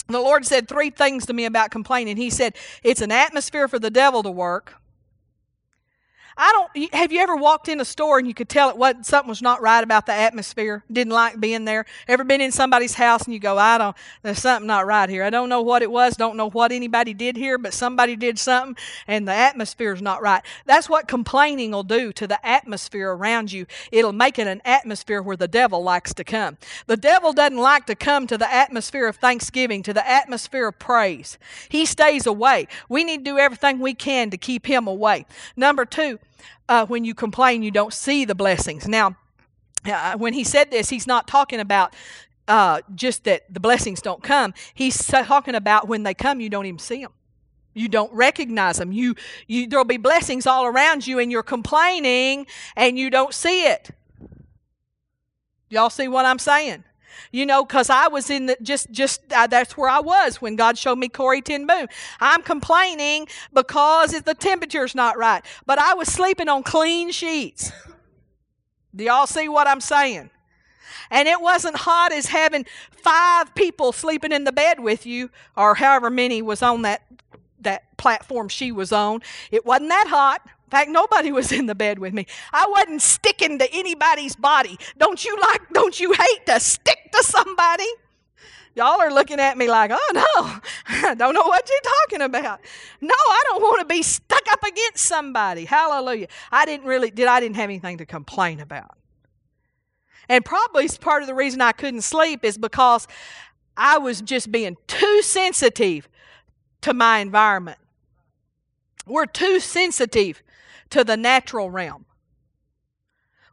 [0.07, 2.17] the Lord said three things to me about complaining.
[2.17, 4.75] He said, it's an atmosphere for the devil to work.
[6.37, 6.93] I don't.
[6.93, 9.41] Have you ever walked in a store and you could tell it what something was
[9.41, 10.83] not right about the atmosphere?
[10.91, 11.85] Didn't like being there.
[12.09, 13.95] Ever been in somebody's house and you go, I don't.
[14.21, 15.23] There's something not right here.
[15.23, 16.17] I don't know what it was.
[16.17, 18.75] Don't know what anybody did here, but somebody did something,
[19.07, 20.43] and the atmosphere is not right.
[20.65, 23.65] That's what complaining will do to the atmosphere around you.
[23.93, 26.57] It'll make it an atmosphere where the devil likes to come.
[26.87, 30.79] The devil doesn't like to come to the atmosphere of thanksgiving, to the atmosphere of
[30.79, 31.37] praise.
[31.69, 32.67] He stays away.
[32.89, 35.25] We need to do everything we can to keep him away.
[35.55, 36.19] Number two
[36.67, 38.87] uh, when you complain, you don't see the blessings.
[38.87, 39.15] Now,
[39.85, 41.93] uh, when he said this, he's not talking about
[42.47, 44.53] uh, just that the blessings don't come.
[44.73, 47.11] He's talking about when they come, you don't even see them.
[47.73, 48.91] You don't recognize them.
[48.91, 49.15] You,
[49.47, 53.91] you, there'll be blessings all around you, and you're complaining, and you don't see it.
[55.69, 56.83] Y'all see what I'm saying?
[57.31, 60.55] You know, because I was in the just just uh, that's where I was when
[60.55, 61.87] God showed me Corrie ten Boom.
[62.19, 67.71] I'm complaining because the temperature's not right, but I was sleeping on clean sheets.
[68.95, 70.29] Do y'all see what I'm saying?
[71.11, 75.75] And it wasn't hot as having five people sleeping in the bed with you, or
[75.75, 77.03] however many was on that
[77.59, 79.21] that platform she was on.
[79.51, 80.41] It wasn't that hot.
[80.75, 82.27] Fact, nobody was in the bed with me.
[82.51, 84.77] I wasn't sticking to anybody's body.
[84.97, 87.87] Don't you like, don't you hate to stick to somebody?
[88.75, 90.59] Y'all are looking at me like, oh no,
[91.09, 92.59] I don't know what you're talking about.
[92.99, 95.63] No, I don't want to be stuck up against somebody.
[95.63, 96.27] Hallelujah.
[96.51, 98.97] I didn't really, did I didn't have anything to complain about.
[100.27, 103.07] And probably part of the reason I couldn't sleep is because
[103.77, 106.09] I was just being too sensitive
[106.81, 107.77] to my environment.
[109.07, 110.43] We're too sensitive
[110.89, 112.05] to the natural realm.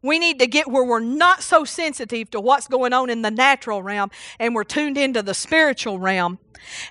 [0.03, 3.31] We need to get where we're not so sensitive to what's going on in the
[3.31, 6.39] natural realm and we're tuned into the spiritual realm.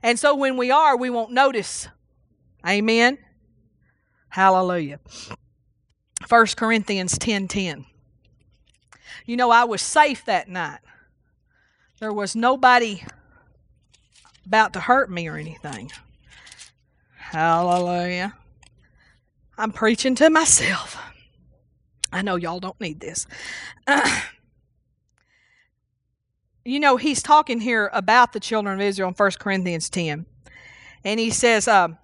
[0.01, 1.89] And so when we are, we won't notice.
[2.65, 3.17] Amen.
[4.29, 4.99] Hallelujah.
[6.29, 7.19] 1 Corinthians 10:10.
[7.19, 7.85] 10, 10.
[9.25, 10.79] You know, I was safe that night.
[11.99, 13.03] There was nobody
[14.45, 15.91] about to hurt me or anything.
[17.15, 18.33] Hallelujah.
[19.61, 20.97] I'm preaching to myself.
[22.11, 23.27] I know y'all don't need this.
[23.85, 24.21] Uh,
[26.65, 30.25] you know, he's talking here about the children of Israel in 1 Corinthians 10.
[31.03, 31.99] And he says, um,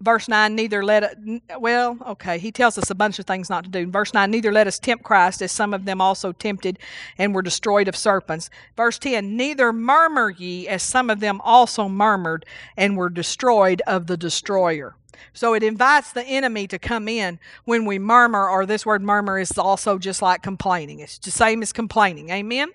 [0.00, 1.16] verse 9, neither let
[1.56, 3.86] well, okay, he tells us a bunch of things not to do.
[3.86, 6.80] verse 9, neither let us tempt Christ, as some of them also tempted
[7.16, 8.50] and were destroyed of serpents.
[8.76, 12.44] Verse 10, neither murmur ye, as some of them also murmured
[12.76, 14.96] and were destroyed of the destroyer.
[15.32, 19.38] So it invites the enemy to come in when we murmur, or this word murmur
[19.38, 21.00] is also just like complaining.
[21.00, 22.30] It's the same as complaining.
[22.30, 22.70] Amen?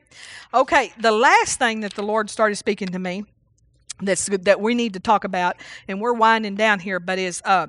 [0.54, 3.26] Okay, the last thing that the Lord started speaking to me
[4.02, 5.56] that's that we need to talk about,
[5.88, 7.68] and we're winding down here, but is uh,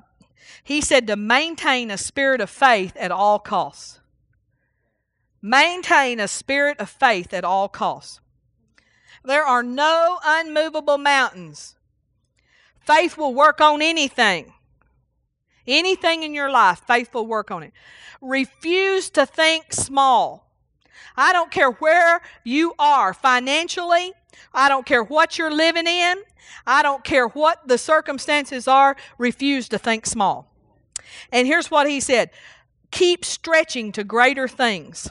[0.63, 4.01] he said to maintain a spirit of faith at all costs.
[5.43, 8.21] Maintain a spirit of faith at all costs.
[9.25, 11.77] There are no unmovable mountains.
[12.81, 14.53] Faith will work on anything.
[15.67, 17.73] Anything in your life, faithful work on it.
[18.21, 20.51] Refuse to think small.
[21.17, 24.13] I don't care where you are financially.
[24.53, 26.23] I don't care what you're living in.
[26.67, 28.97] I don't care what the circumstances are.
[29.19, 30.53] Refuse to think small.
[31.33, 32.31] And here's what he said
[32.91, 35.11] keep stretching to greater things.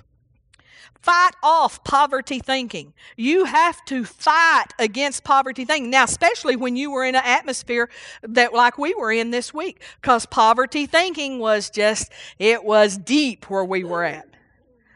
[1.06, 2.92] Fight off poverty thinking.
[3.16, 5.92] You have to fight against poverty thinking.
[5.92, 7.92] Now, especially when you were in an atmosphere
[8.24, 13.52] that like we were in this week, because poverty thinking was just, it was deep
[13.52, 14.28] where we were at.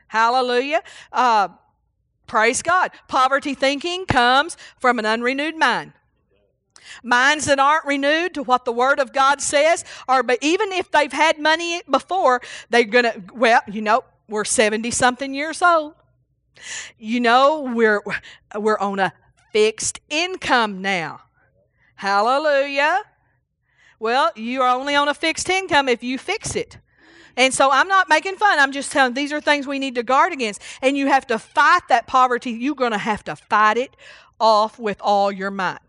[0.07, 0.81] Hallelujah.
[1.11, 1.49] Uh,
[2.25, 2.89] praise God.
[3.07, 5.93] Poverty thinking comes from an unrenewed mind.
[7.03, 10.89] Minds that aren't renewed to what the Word of God says, or but even if
[10.89, 12.41] they've had money before,
[12.71, 13.13] they're gonna.
[13.31, 15.93] Well, you know, we're seventy something years old.
[16.97, 18.01] You know, we're
[18.55, 19.13] we're on a
[19.51, 21.21] fixed income now.
[21.95, 23.01] Hallelujah.
[23.99, 26.77] Well, you are only on a fixed income if you fix it.
[27.35, 28.59] And so I'm not making fun.
[28.59, 30.61] I'm just telling these are things we need to guard against.
[30.81, 32.51] And you have to fight that poverty.
[32.51, 33.95] You're going to have to fight it
[34.39, 35.79] off with all your might.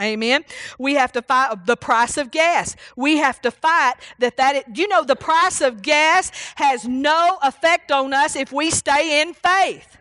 [0.00, 0.44] Amen.
[0.78, 2.76] We have to fight the price of gas.
[2.96, 7.90] We have to fight that that you know the price of gas has no effect
[7.90, 9.98] on us if we stay in faith.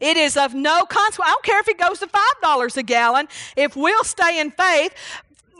[0.00, 1.28] It is of no consequence.
[1.28, 3.28] I don't care if it goes to $5 a gallon.
[3.56, 4.94] If we'll stay in faith,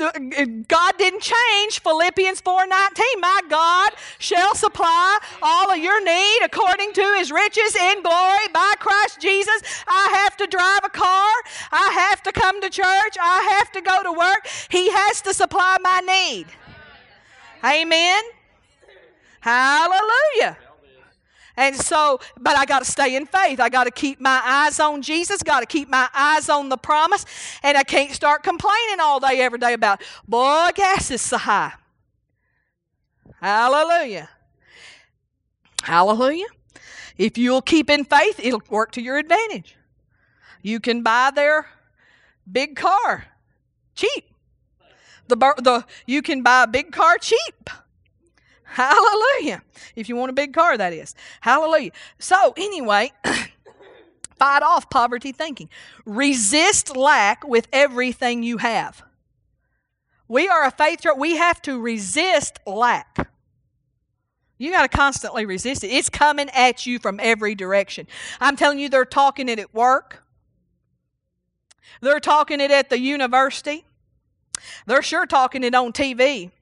[0.01, 3.21] God didn't change Philippians 4:19.
[3.21, 8.73] My God shall supply all of your need according to his riches in glory by
[8.79, 9.61] Christ Jesus.
[9.87, 11.33] I have to drive a car.
[11.71, 13.17] I have to come to church.
[13.21, 14.49] I have to go to work.
[14.71, 16.47] He has to supply my need.
[17.63, 18.23] Amen.
[19.41, 20.57] Hallelujah.
[21.61, 23.61] And so, but I got to stay in faith.
[23.61, 26.79] I got to keep my eyes on Jesus, got to keep my eyes on the
[26.79, 27.27] promise,
[27.63, 31.75] and I can't start complaining all day, every day about, boy, gas is so high.
[33.43, 34.31] Hallelujah.
[35.83, 36.47] Hallelujah.
[37.19, 39.77] If you'll keep in faith, it'll work to your advantage.
[40.63, 41.67] You can buy their
[42.51, 43.27] big car
[43.95, 44.25] cheap.
[45.29, 47.69] The, the, you can buy a big car cheap.
[48.71, 49.63] Hallelujah.
[49.97, 51.15] If you want a big car, that is.
[51.41, 51.91] Hallelujah.
[52.21, 53.13] So, anyway,
[54.39, 55.69] fight off poverty thinking.
[56.05, 59.03] Resist lack with everything you have.
[60.29, 61.05] We are a faith.
[61.17, 63.29] We have to resist lack.
[64.57, 65.89] You got to constantly resist it.
[65.89, 68.07] It's coming at you from every direction.
[68.41, 70.23] I'm telling you, they're talking it at work.
[72.01, 73.85] They're talking it at the university.
[74.87, 76.53] They're sure talking it on TV.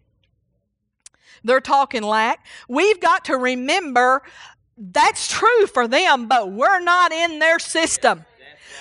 [1.45, 2.45] They're talking lack.
[2.69, 4.23] We've got to remember
[4.77, 8.25] that's true for them, but we're not in their system.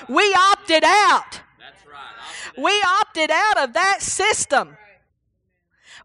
[0.07, 1.41] We opted out.
[2.57, 4.77] We opted out of that system.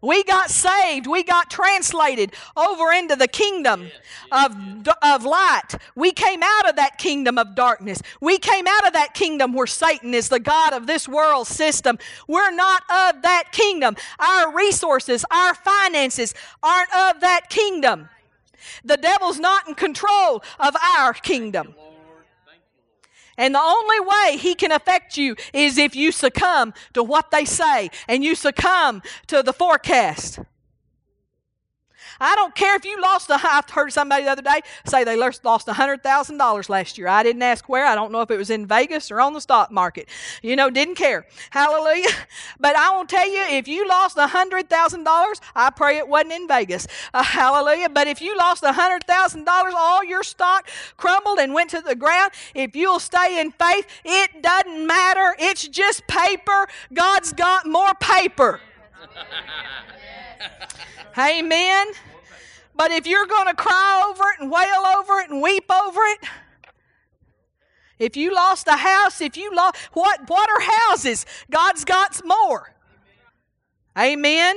[0.03, 1.07] We got saved.
[1.07, 3.89] We got translated over into the kingdom
[4.33, 4.53] of,
[5.01, 5.75] of light.
[5.95, 8.01] We came out of that kingdom of darkness.
[8.19, 11.97] We came out of that kingdom where Satan is the God of this world system.
[12.27, 13.95] We're not of that kingdom.
[14.19, 18.09] Our resources, our finances aren't of that kingdom.
[18.83, 21.75] The devil's not in control of our kingdom.
[23.37, 27.45] And the only way he can affect you is if you succumb to what they
[27.45, 30.39] say and you succumb to the forecast.
[32.19, 35.15] I don't care if you lost a, I heard somebody the other day say they
[35.17, 37.07] lost $100,000 last year.
[37.07, 37.85] I didn't ask where.
[37.85, 40.09] I don't know if it was in Vegas or on the stock market.
[40.41, 41.25] You know, didn't care.
[41.49, 42.09] Hallelujah.
[42.59, 46.87] But I will tell you, if you lost $100,000, I pray it wasn't in Vegas.
[47.13, 47.89] Uh, hallelujah.
[47.89, 49.45] But if you lost $100,000,
[49.75, 54.41] all your stock crumbled and went to the ground, if you'll stay in faith, it
[54.41, 55.35] doesn't matter.
[55.39, 56.67] It's just paper.
[56.93, 58.61] God's got more paper.
[61.17, 61.87] Amen.
[62.75, 66.01] But if you're going to cry over it and wail over it and weep over
[66.01, 66.19] it,
[67.99, 71.25] if you lost a house, if you lost what what are houses?
[71.49, 72.73] God's got more.
[73.97, 74.55] Amen.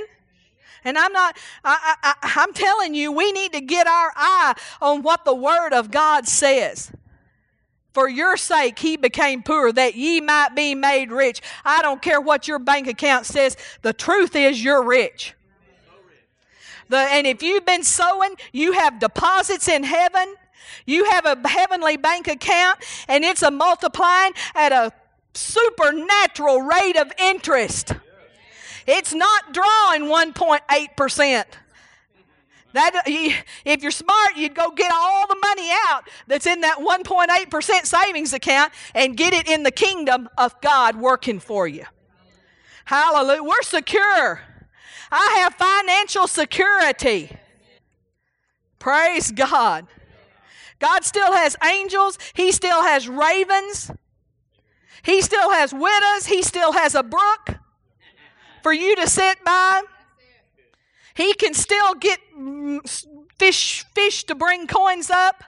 [0.83, 5.01] And I'm not, I, I, I'm telling you, we need to get our eye on
[5.01, 6.91] what the Word of God says.
[7.97, 11.41] For your sake, he became poor that ye might be made rich.
[11.65, 13.57] I don't care what your bank account says.
[13.81, 15.33] The truth is, you're rich.
[16.89, 20.35] The, and if you've been sowing, you have deposits in heaven.
[20.85, 22.77] You have a heavenly bank account,
[23.07, 24.93] and it's a multiplying at a
[25.33, 27.93] supernatural rate of interest.
[28.85, 31.45] It's not drawing 1.8%.
[32.73, 37.85] That, if you're smart, you'd go get all the money out that's in that 1.8%
[37.85, 41.85] savings account and get it in the kingdom of God working for you.
[42.85, 43.43] Hallelujah.
[43.43, 44.41] We're secure.
[45.11, 47.31] I have financial security.
[48.79, 49.87] Praise God.
[50.79, 53.91] God still has angels, He still has ravens,
[55.01, 57.55] He still has widows, He still has a brook
[58.61, 59.81] for you to sit by.
[61.17, 62.19] He can still get
[63.39, 65.43] fish fish to bring coins up.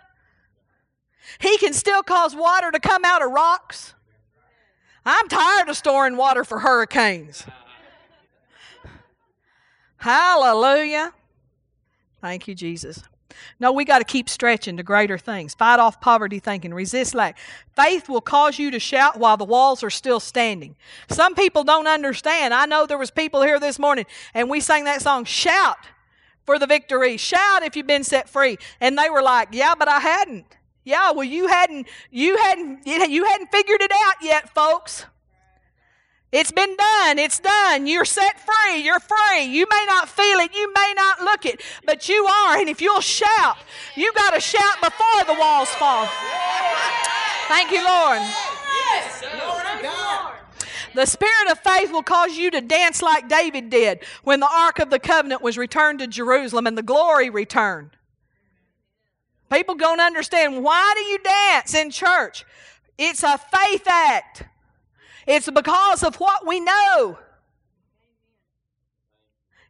[1.40, 3.94] He can still cause water to come out of rocks.
[5.06, 7.46] I'm tired of storing water for hurricanes.
[9.98, 11.14] Hallelujah.
[12.20, 13.04] Thank you, Jesus.
[13.60, 15.54] No, we got to keep stretching to greater things.
[15.54, 16.74] Fight off poverty thinking.
[16.74, 17.38] Resist lack.
[17.76, 20.76] Faith will cause you to shout while the walls are still standing.
[21.10, 22.54] Some people don't understand.
[22.54, 25.78] I know there was people here this morning and we sang that song, Shout
[26.46, 27.18] for the victory.
[27.18, 28.58] Shout if you've been set free.
[28.80, 30.58] And they were like, Yeah, but I hadn't.
[30.84, 35.06] Yeah, well you hadn't you hadn't you hadn't figured it out yet, folks.
[36.32, 37.18] It's been done.
[37.18, 37.88] It's done.
[37.88, 38.82] You're set free.
[38.82, 39.46] You're free.
[39.46, 40.54] You may not feel it.
[40.54, 42.58] You may not look it, but you are.
[42.58, 43.58] And if you'll shout,
[43.96, 46.08] you got to shout before the walls fall.
[47.48, 48.22] Thank you, Lord.
[50.94, 54.80] The spirit of faith will cause you to dance like David did when the Ark
[54.80, 57.92] of the Covenant was returned to Jerusalem and the glory returned.
[59.52, 62.46] People don't understand why do you dance in church?
[62.98, 64.44] It's a faith act.
[65.32, 67.20] It's because of what we know.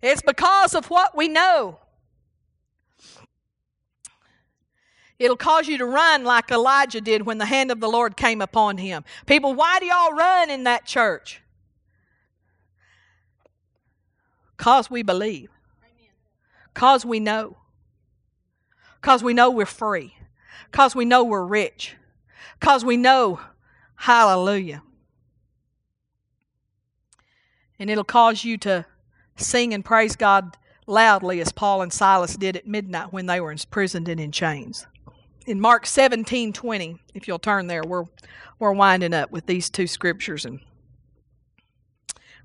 [0.02, 1.80] It's because of what we know.
[5.20, 8.40] It'll cause you to run like Elijah did when the hand of the Lord came
[8.42, 9.04] upon him.
[9.26, 11.42] People, why do y'all run in that church?
[14.56, 15.50] Because we believe.
[16.74, 17.58] Because we know.
[19.02, 20.16] Because we know we're free.
[20.72, 21.98] Because we know we're rich.
[22.62, 23.42] Because we know,
[23.98, 24.84] hallelujah,
[27.80, 28.86] and it'll cause you to
[29.38, 33.52] sing and praise God loudly as Paul and Silas did at midnight when they were
[33.52, 34.86] imprisoned and in chains.
[35.46, 38.06] In Mark 17 20, if you'll turn there, we're,
[38.60, 40.60] we're winding up with these two scriptures and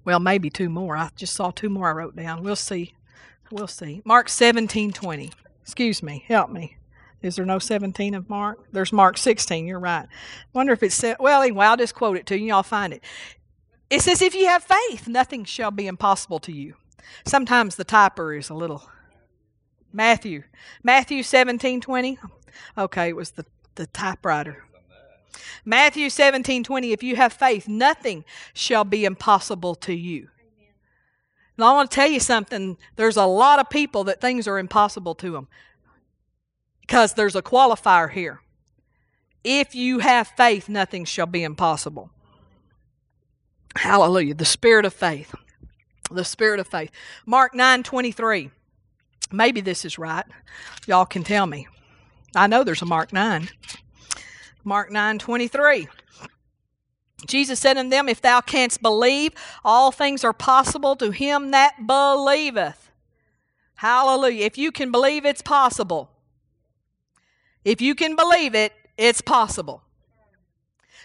[0.05, 0.97] well, maybe two more.
[0.97, 2.43] I just saw two more I wrote down.
[2.43, 2.95] We'll see.
[3.51, 4.03] We'll see.
[4.05, 5.32] Mark 17 20.
[5.62, 6.24] Excuse me.
[6.28, 6.76] Help me.
[7.22, 8.66] Is there no 17 of Mark?
[8.70, 9.66] There's Mark 16.
[9.66, 10.07] You're right.
[10.53, 12.49] Wonder if it's, well, anyway, I'll just quote it to you.
[12.49, 13.03] Y'all find it.
[13.95, 16.75] It says, if you have faith, nothing shall be impossible to you.
[17.25, 18.91] Sometimes the typer is a little.
[19.93, 20.43] Matthew.
[20.83, 22.19] Matthew 17 20.
[22.77, 24.65] Okay, it was the, the typewriter.
[25.65, 26.91] Matthew 17 20.
[26.91, 30.29] If you have faith, nothing shall be impossible to you.
[31.57, 32.77] Now, I want to tell you something.
[32.97, 35.47] There's a lot of people that things are impossible to them
[36.81, 38.41] because there's a qualifier here.
[39.45, 42.11] If you have faith, nothing shall be impossible.
[43.77, 44.35] Hallelujah.
[44.35, 45.35] The spirit of faith.
[46.11, 46.91] The spirit of faith.
[47.27, 48.51] Mark 9 23.
[49.33, 50.25] Maybe this is right.
[50.87, 51.66] Y'all can tell me.
[52.37, 53.49] I know there's a Mark 9.
[54.64, 55.89] Mark 9 23.
[57.27, 59.33] Jesus said unto them, If thou canst believe,
[59.64, 62.91] all things are possible to him that believeth.
[63.77, 64.45] Hallelujah.
[64.45, 66.11] If you can believe, it's possible.
[67.64, 69.83] If you can believe it, it's possible.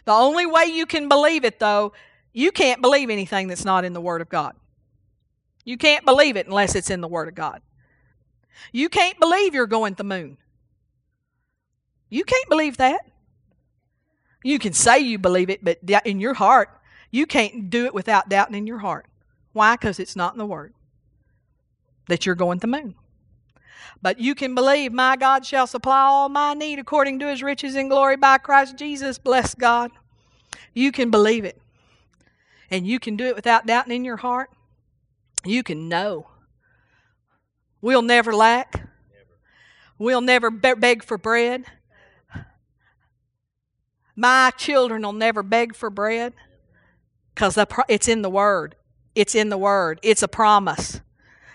[0.05, 1.93] The only way you can believe it, though,
[2.33, 4.55] you can't believe anything that's not in the Word of God.
[5.65, 7.61] You can't believe it unless it's in the Word of God.
[8.71, 10.37] You can't believe you're going to the moon.
[12.09, 13.01] You can't believe that.
[14.43, 16.69] You can say you believe it, but in your heart,
[17.11, 19.05] you can't do it without doubting in your heart.
[19.53, 19.75] Why?
[19.75, 20.73] Because it's not in the Word
[22.07, 22.95] that you're going to the moon.
[24.01, 27.75] But you can believe, my God shall supply all my need according to his riches
[27.75, 29.17] in glory by Christ Jesus.
[29.17, 29.91] Bless God.
[30.73, 31.61] You can believe it
[32.71, 34.49] and you can do it without doubting in your heart,
[35.45, 36.27] you can know.
[37.81, 38.89] We'll never lack.
[39.97, 41.65] We'll never beg for bread.
[44.15, 46.33] My children will never beg for bread
[47.33, 47.57] because
[47.87, 48.75] it's in the Word.
[49.15, 49.99] It's in the Word.
[50.03, 50.99] It's a promise.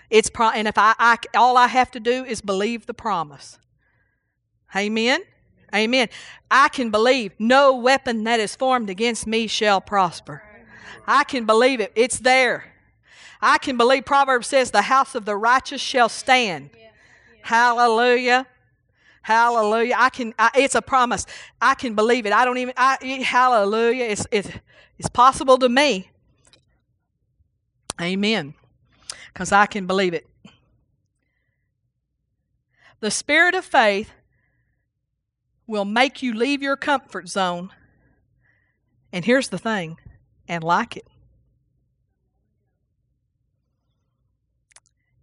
[0.09, 3.59] It's pro- and if I, I all I have to do is believe the promise.
[4.75, 5.21] Amen.
[5.73, 6.09] Amen.
[6.49, 10.41] I can believe no weapon that is formed against me shall prosper.
[11.07, 11.91] I can believe it.
[11.95, 12.65] It's there.
[13.41, 16.69] I can believe Proverbs says the house of the righteous shall stand.
[16.73, 16.79] Yeah.
[16.81, 16.89] Yeah.
[17.43, 18.47] Hallelujah.
[19.21, 19.95] Hallelujah.
[19.97, 21.25] I can I, it's a promise.
[21.61, 22.33] I can believe it.
[22.33, 24.05] I don't even I hallelujah.
[24.05, 24.49] It's it's
[24.97, 26.09] it's possible to me.
[27.99, 28.53] Amen.
[29.33, 30.27] Cuz I can believe it.
[32.99, 34.11] The spirit of faith
[35.67, 37.71] will make you leave your comfort zone.
[39.11, 39.97] And here's the thing
[40.47, 41.07] and like it.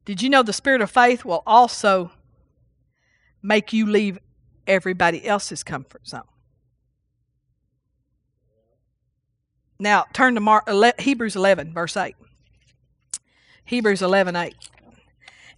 [0.04, 2.10] Did you know the spirit of faith will also
[3.42, 4.18] make you leave
[4.66, 6.22] everybody else's comfort zone?
[9.78, 10.68] Now, turn to Mark,
[11.00, 12.14] Hebrews 11, verse 8.
[13.64, 14.54] Hebrews 11, 8.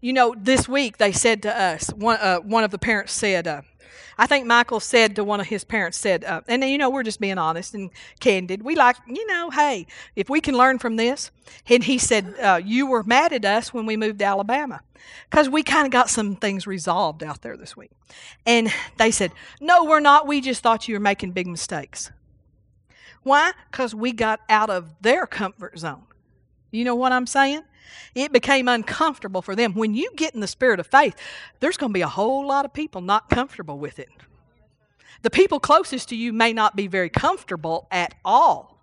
[0.01, 3.47] You know, this week they said to us, one, uh, one of the parents said,
[3.47, 3.63] uh,
[4.19, 7.03] I think Michael said to one of his parents, said, uh, and you know, we're
[7.03, 7.91] just being honest and
[8.21, 8.63] candid.
[8.63, 9.87] We like, you know, hey,
[10.17, 11.31] if we can learn from this.
[11.69, 14.81] And he said, uh, You were mad at us when we moved to Alabama
[15.31, 17.91] because we kind of got some things resolved out there this week.
[18.47, 20.27] And they said, No, we're not.
[20.27, 22.11] We just thought you were making big mistakes.
[23.23, 23.53] Why?
[23.71, 26.05] Because we got out of their comfort zone.
[26.71, 27.63] You know what I'm saying?
[28.15, 29.75] It became uncomfortable for them.
[29.75, 31.15] When you get in the spirit of faith,
[31.61, 34.09] there's going to be a whole lot of people not comfortable with it.
[35.23, 38.75] The people closest to you may not be very comfortable at all.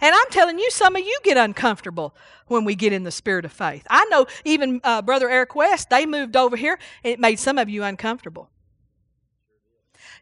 [0.00, 2.14] And I'm telling you, some of you get uncomfortable
[2.46, 3.86] when we get in the spirit of faith.
[3.88, 7.58] I know even uh, Brother Eric West, they moved over here, and it made some
[7.58, 8.50] of you uncomfortable.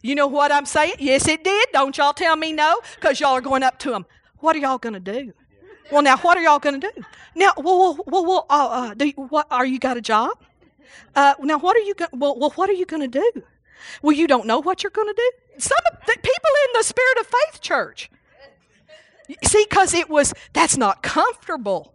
[0.03, 0.95] You know what I'm saying?
[0.99, 1.69] Yes, it did.
[1.73, 4.07] Don't y'all tell me no, because y'all are going up to them.
[4.39, 5.33] What are y'all going to do?
[5.91, 7.03] Well, now what are y'all going to do?
[7.35, 10.39] Now, well, well, well, uh, uh, do you, what are you got a job?
[11.15, 12.11] Uh, now, what are you going?
[12.13, 13.43] Well, well, what are you going to do?
[14.03, 15.31] Well, you don't know what you're going to do.
[15.59, 18.11] Some of the people in the Spirit of Faith Church.
[19.45, 21.95] See, because it was that's not comfortable.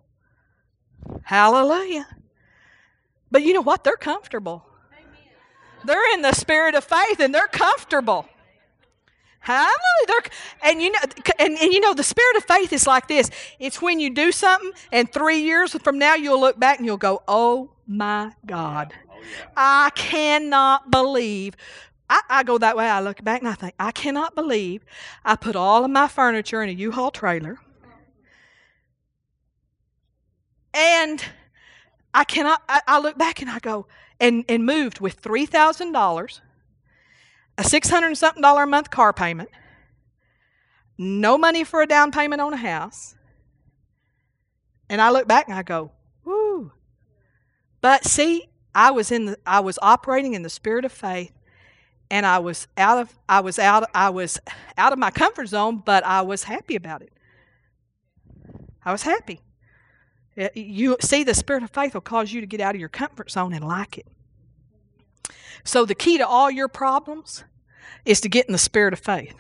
[1.24, 2.08] Hallelujah.
[3.32, 3.84] But you know what?
[3.84, 4.66] They're comfortable.
[5.84, 8.28] They're in the spirit of faith and they're comfortable.
[9.48, 11.00] And you know,
[11.40, 13.30] and, and you know, the spirit of faith is like this.
[13.60, 16.98] It's when you do something, and three years from now you'll look back and you'll
[16.98, 19.16] go, "Oh my God, oh,
[19.56, 21.56] I cannot believe."
[22.10, 22.88] I, I go that way.
[22.88, 24.86] I look back and I think, I cannot believe
[25.24, 27.58] I put all of my furniture in a U-Haul trailer,
[30.74, 31.24] and
[32.14, 32.62] I cannot.
[32.70, 33.88] I, I look back and I go,
[34.20, 36.42] and and moved with three thousand dollars
[37.58, 39.50] a six hundred something dollar a month car payment,
[40.98, 43.16] no money for a down payment on a house.
[44.90, 45.92] And I look back and I go,
[46.24, 46.72] whoo.
[47.82, 51.32] But see, I was in the I was operating in the spirit of faith
[52.12, 54.40] and I was out of I was out I was
[54.78, 57.14] out of my comfort zone, but I was happy about it.
[58.84, 59.42] I was happy.
[60.38, 62.90] Eh, you see, the spirit of faith will cause you to get out of your
[62.90, 64.08] comfort zone and like it.
[65.64, 67.44] So, the key to all your problems
[68.06, 69.36] is to get in the spirit of faith.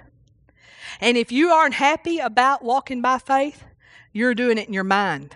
[0.99, 3.63] And if you aren't happy about walking by faith,
[4.11, 5.35] you're doing it in your mind.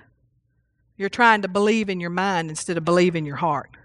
[0.98, 3.78] You're trying to believe in your mind instead of believe in your heart.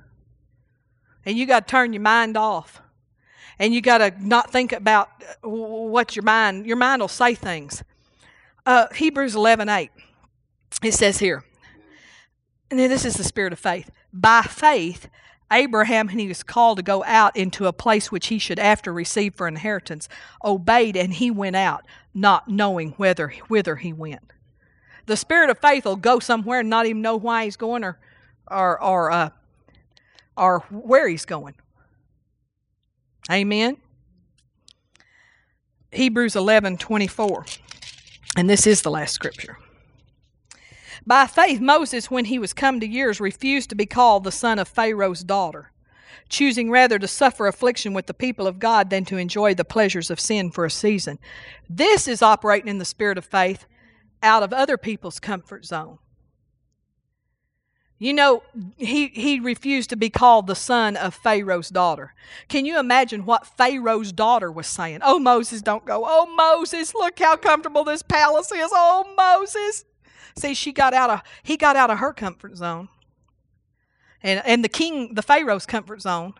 [1.24, 2.80] And you got to turn your mind off.
[3.58, 5.10] And you got to not think about
[5.42, 7.84] what your mind, your mind will say things.
[8.66, 9.90] Uh, Hebrews 11 8,
[10.82, 11.44] it says here,
[12.70, 13.90] and this is the spirit of faith.
[14.12, 15.08] By faith,
[15.54, 18.92] Abraham, when he was called to go out into a place which he should after
[18.92, 20.08] receive for inheritance,
[20.44, 24.32] obeyed and he went out, not knowing whether whither he went.
[25.06, 27.98] The spirit of faith will go somewhere and not even know why he's going or
[28.50, 29.30] or or uh,
[30.36, 31.54] or where he's going.
[33.30, 33.76] Amen.
[35.92, 37.46] Hebrews eleven twenty four,
[38.36, 39.58] and this is the last scripture.
[41.06, 44.58] By faith, Moses, when he was come to years, refused to be called the son
[44.58, 45.72] of Pharaoh's daughter,
[46.28, 50.10] choosing rather to suffer affliction with the people of God than to enjoy the pleasures
[50.10, 51.18] of sin for a season.
[51.68, 53.66] This is operating in the spirit of faith
[54.22, 55.98] out of other people's comfort zone.
[57.98, 58.42] You know,
[58.76, 62.14] he, he refused to be called the son of Pharaoh's daughter.
[62.48, 65.00] Can you imagine what Pharaoh's daughter was saying?
[65.02, 66.04] Oh, Moses, don't go.
[66.04, 68.70] Oh, Moses, look how comfortable this palace is.
[68.74, 69.84] Oh, Moses.
[70.36, 72.88] See, she got out of he got out of her comfort zone.
[74.22, 76.34] And and the king, the Pharaoh's comfort zone.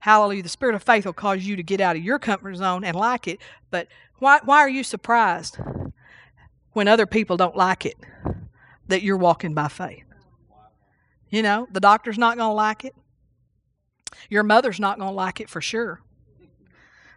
[0.00, 0.42] Hallelujah.
[0.42, 2.96] The spirit of faith will cause you to get out of your comfort zone and
[2.96, 3.40] like it.
[3.70, 3.88] But
[4.18, 5.58] why why are you surprised
[6.72, 7.96] when other people don't like it
[8.88, 10.04] that you're walking by faith?
[11.30, 12.94] You know, the doctor's not going to like it.
[14.28, 16.00] Your mother's not going to like it for sure.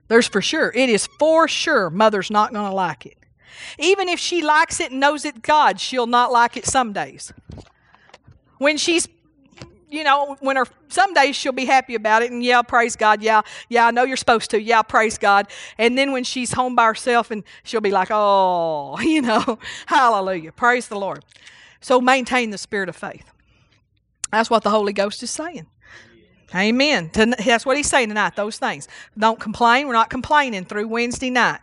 [0.07, 0.71] There's for sure.
[0.75, 3.17] It is for sure mother's not going to like it.
[3.79, 7.33] Even if she likes it and knows it, God, she'll not like it some days.
[8.57, 9.07] When she's
[9.91, 13.21] you know, when her some days she'll be happy about it and yeah, praise God,
[13.21, 15.47] yeah, yeah, I know you're supposed to, yeah, praise God.
[15.77, 20.53] And then when she's home by herself and she'll be like, oh, you know, hallelujah,
[20.53, 21.25] praise the Lord.
[21.81, 23.25] So maintain the spirit of faith.
[24.31, 25.67] That's what the Holy Ghost is saying.
[26.55, 27.09] Amen.
[27.13, 28.87] That's what he's saying tonight, those things.
[29.17, 29.87] Don't complain.
[29.87, 31.59] We're not complaining through Wednesday night.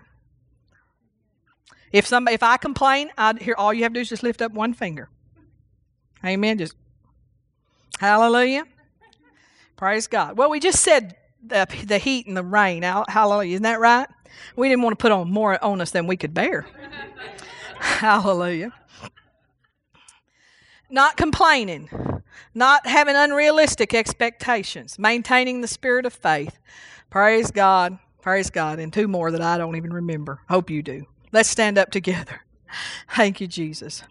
[1.92, 4.42] If somebody, if I complain, I hear all you have to do is just lift
[4.42, 5.08] up one finger.
[6.24, 6.58] Amen.
[6.58, 6.74] Just
[7.98, 8.64] hallelujah.
[9.76, 10.36] Praise God.
[10.36, 12.82] Well, we just said the, the heat and the rain.
[12.82, 13.54] Hallelujah.
[13.54, 14.08] Isn't that right?
[14.56, 16.66] We didn't want to put on more on us than we could bear.
[17.78, 18.72] hallelujah.
[20.90, 21.88] Not complaining.
[22.54, 26.58] not having unrealistic expectations, maintaining the spirit of faith.
[27.10, 27.98] Praise God.
[28.20, 28.78] Praise God.
[28.78, 30.40] And two more that I don't even remember.
[30.48, 31.06] Hope you do.
[31.32, 32.42] Let's stand up together.
[33.14, 34.02] Thank you, Jesus.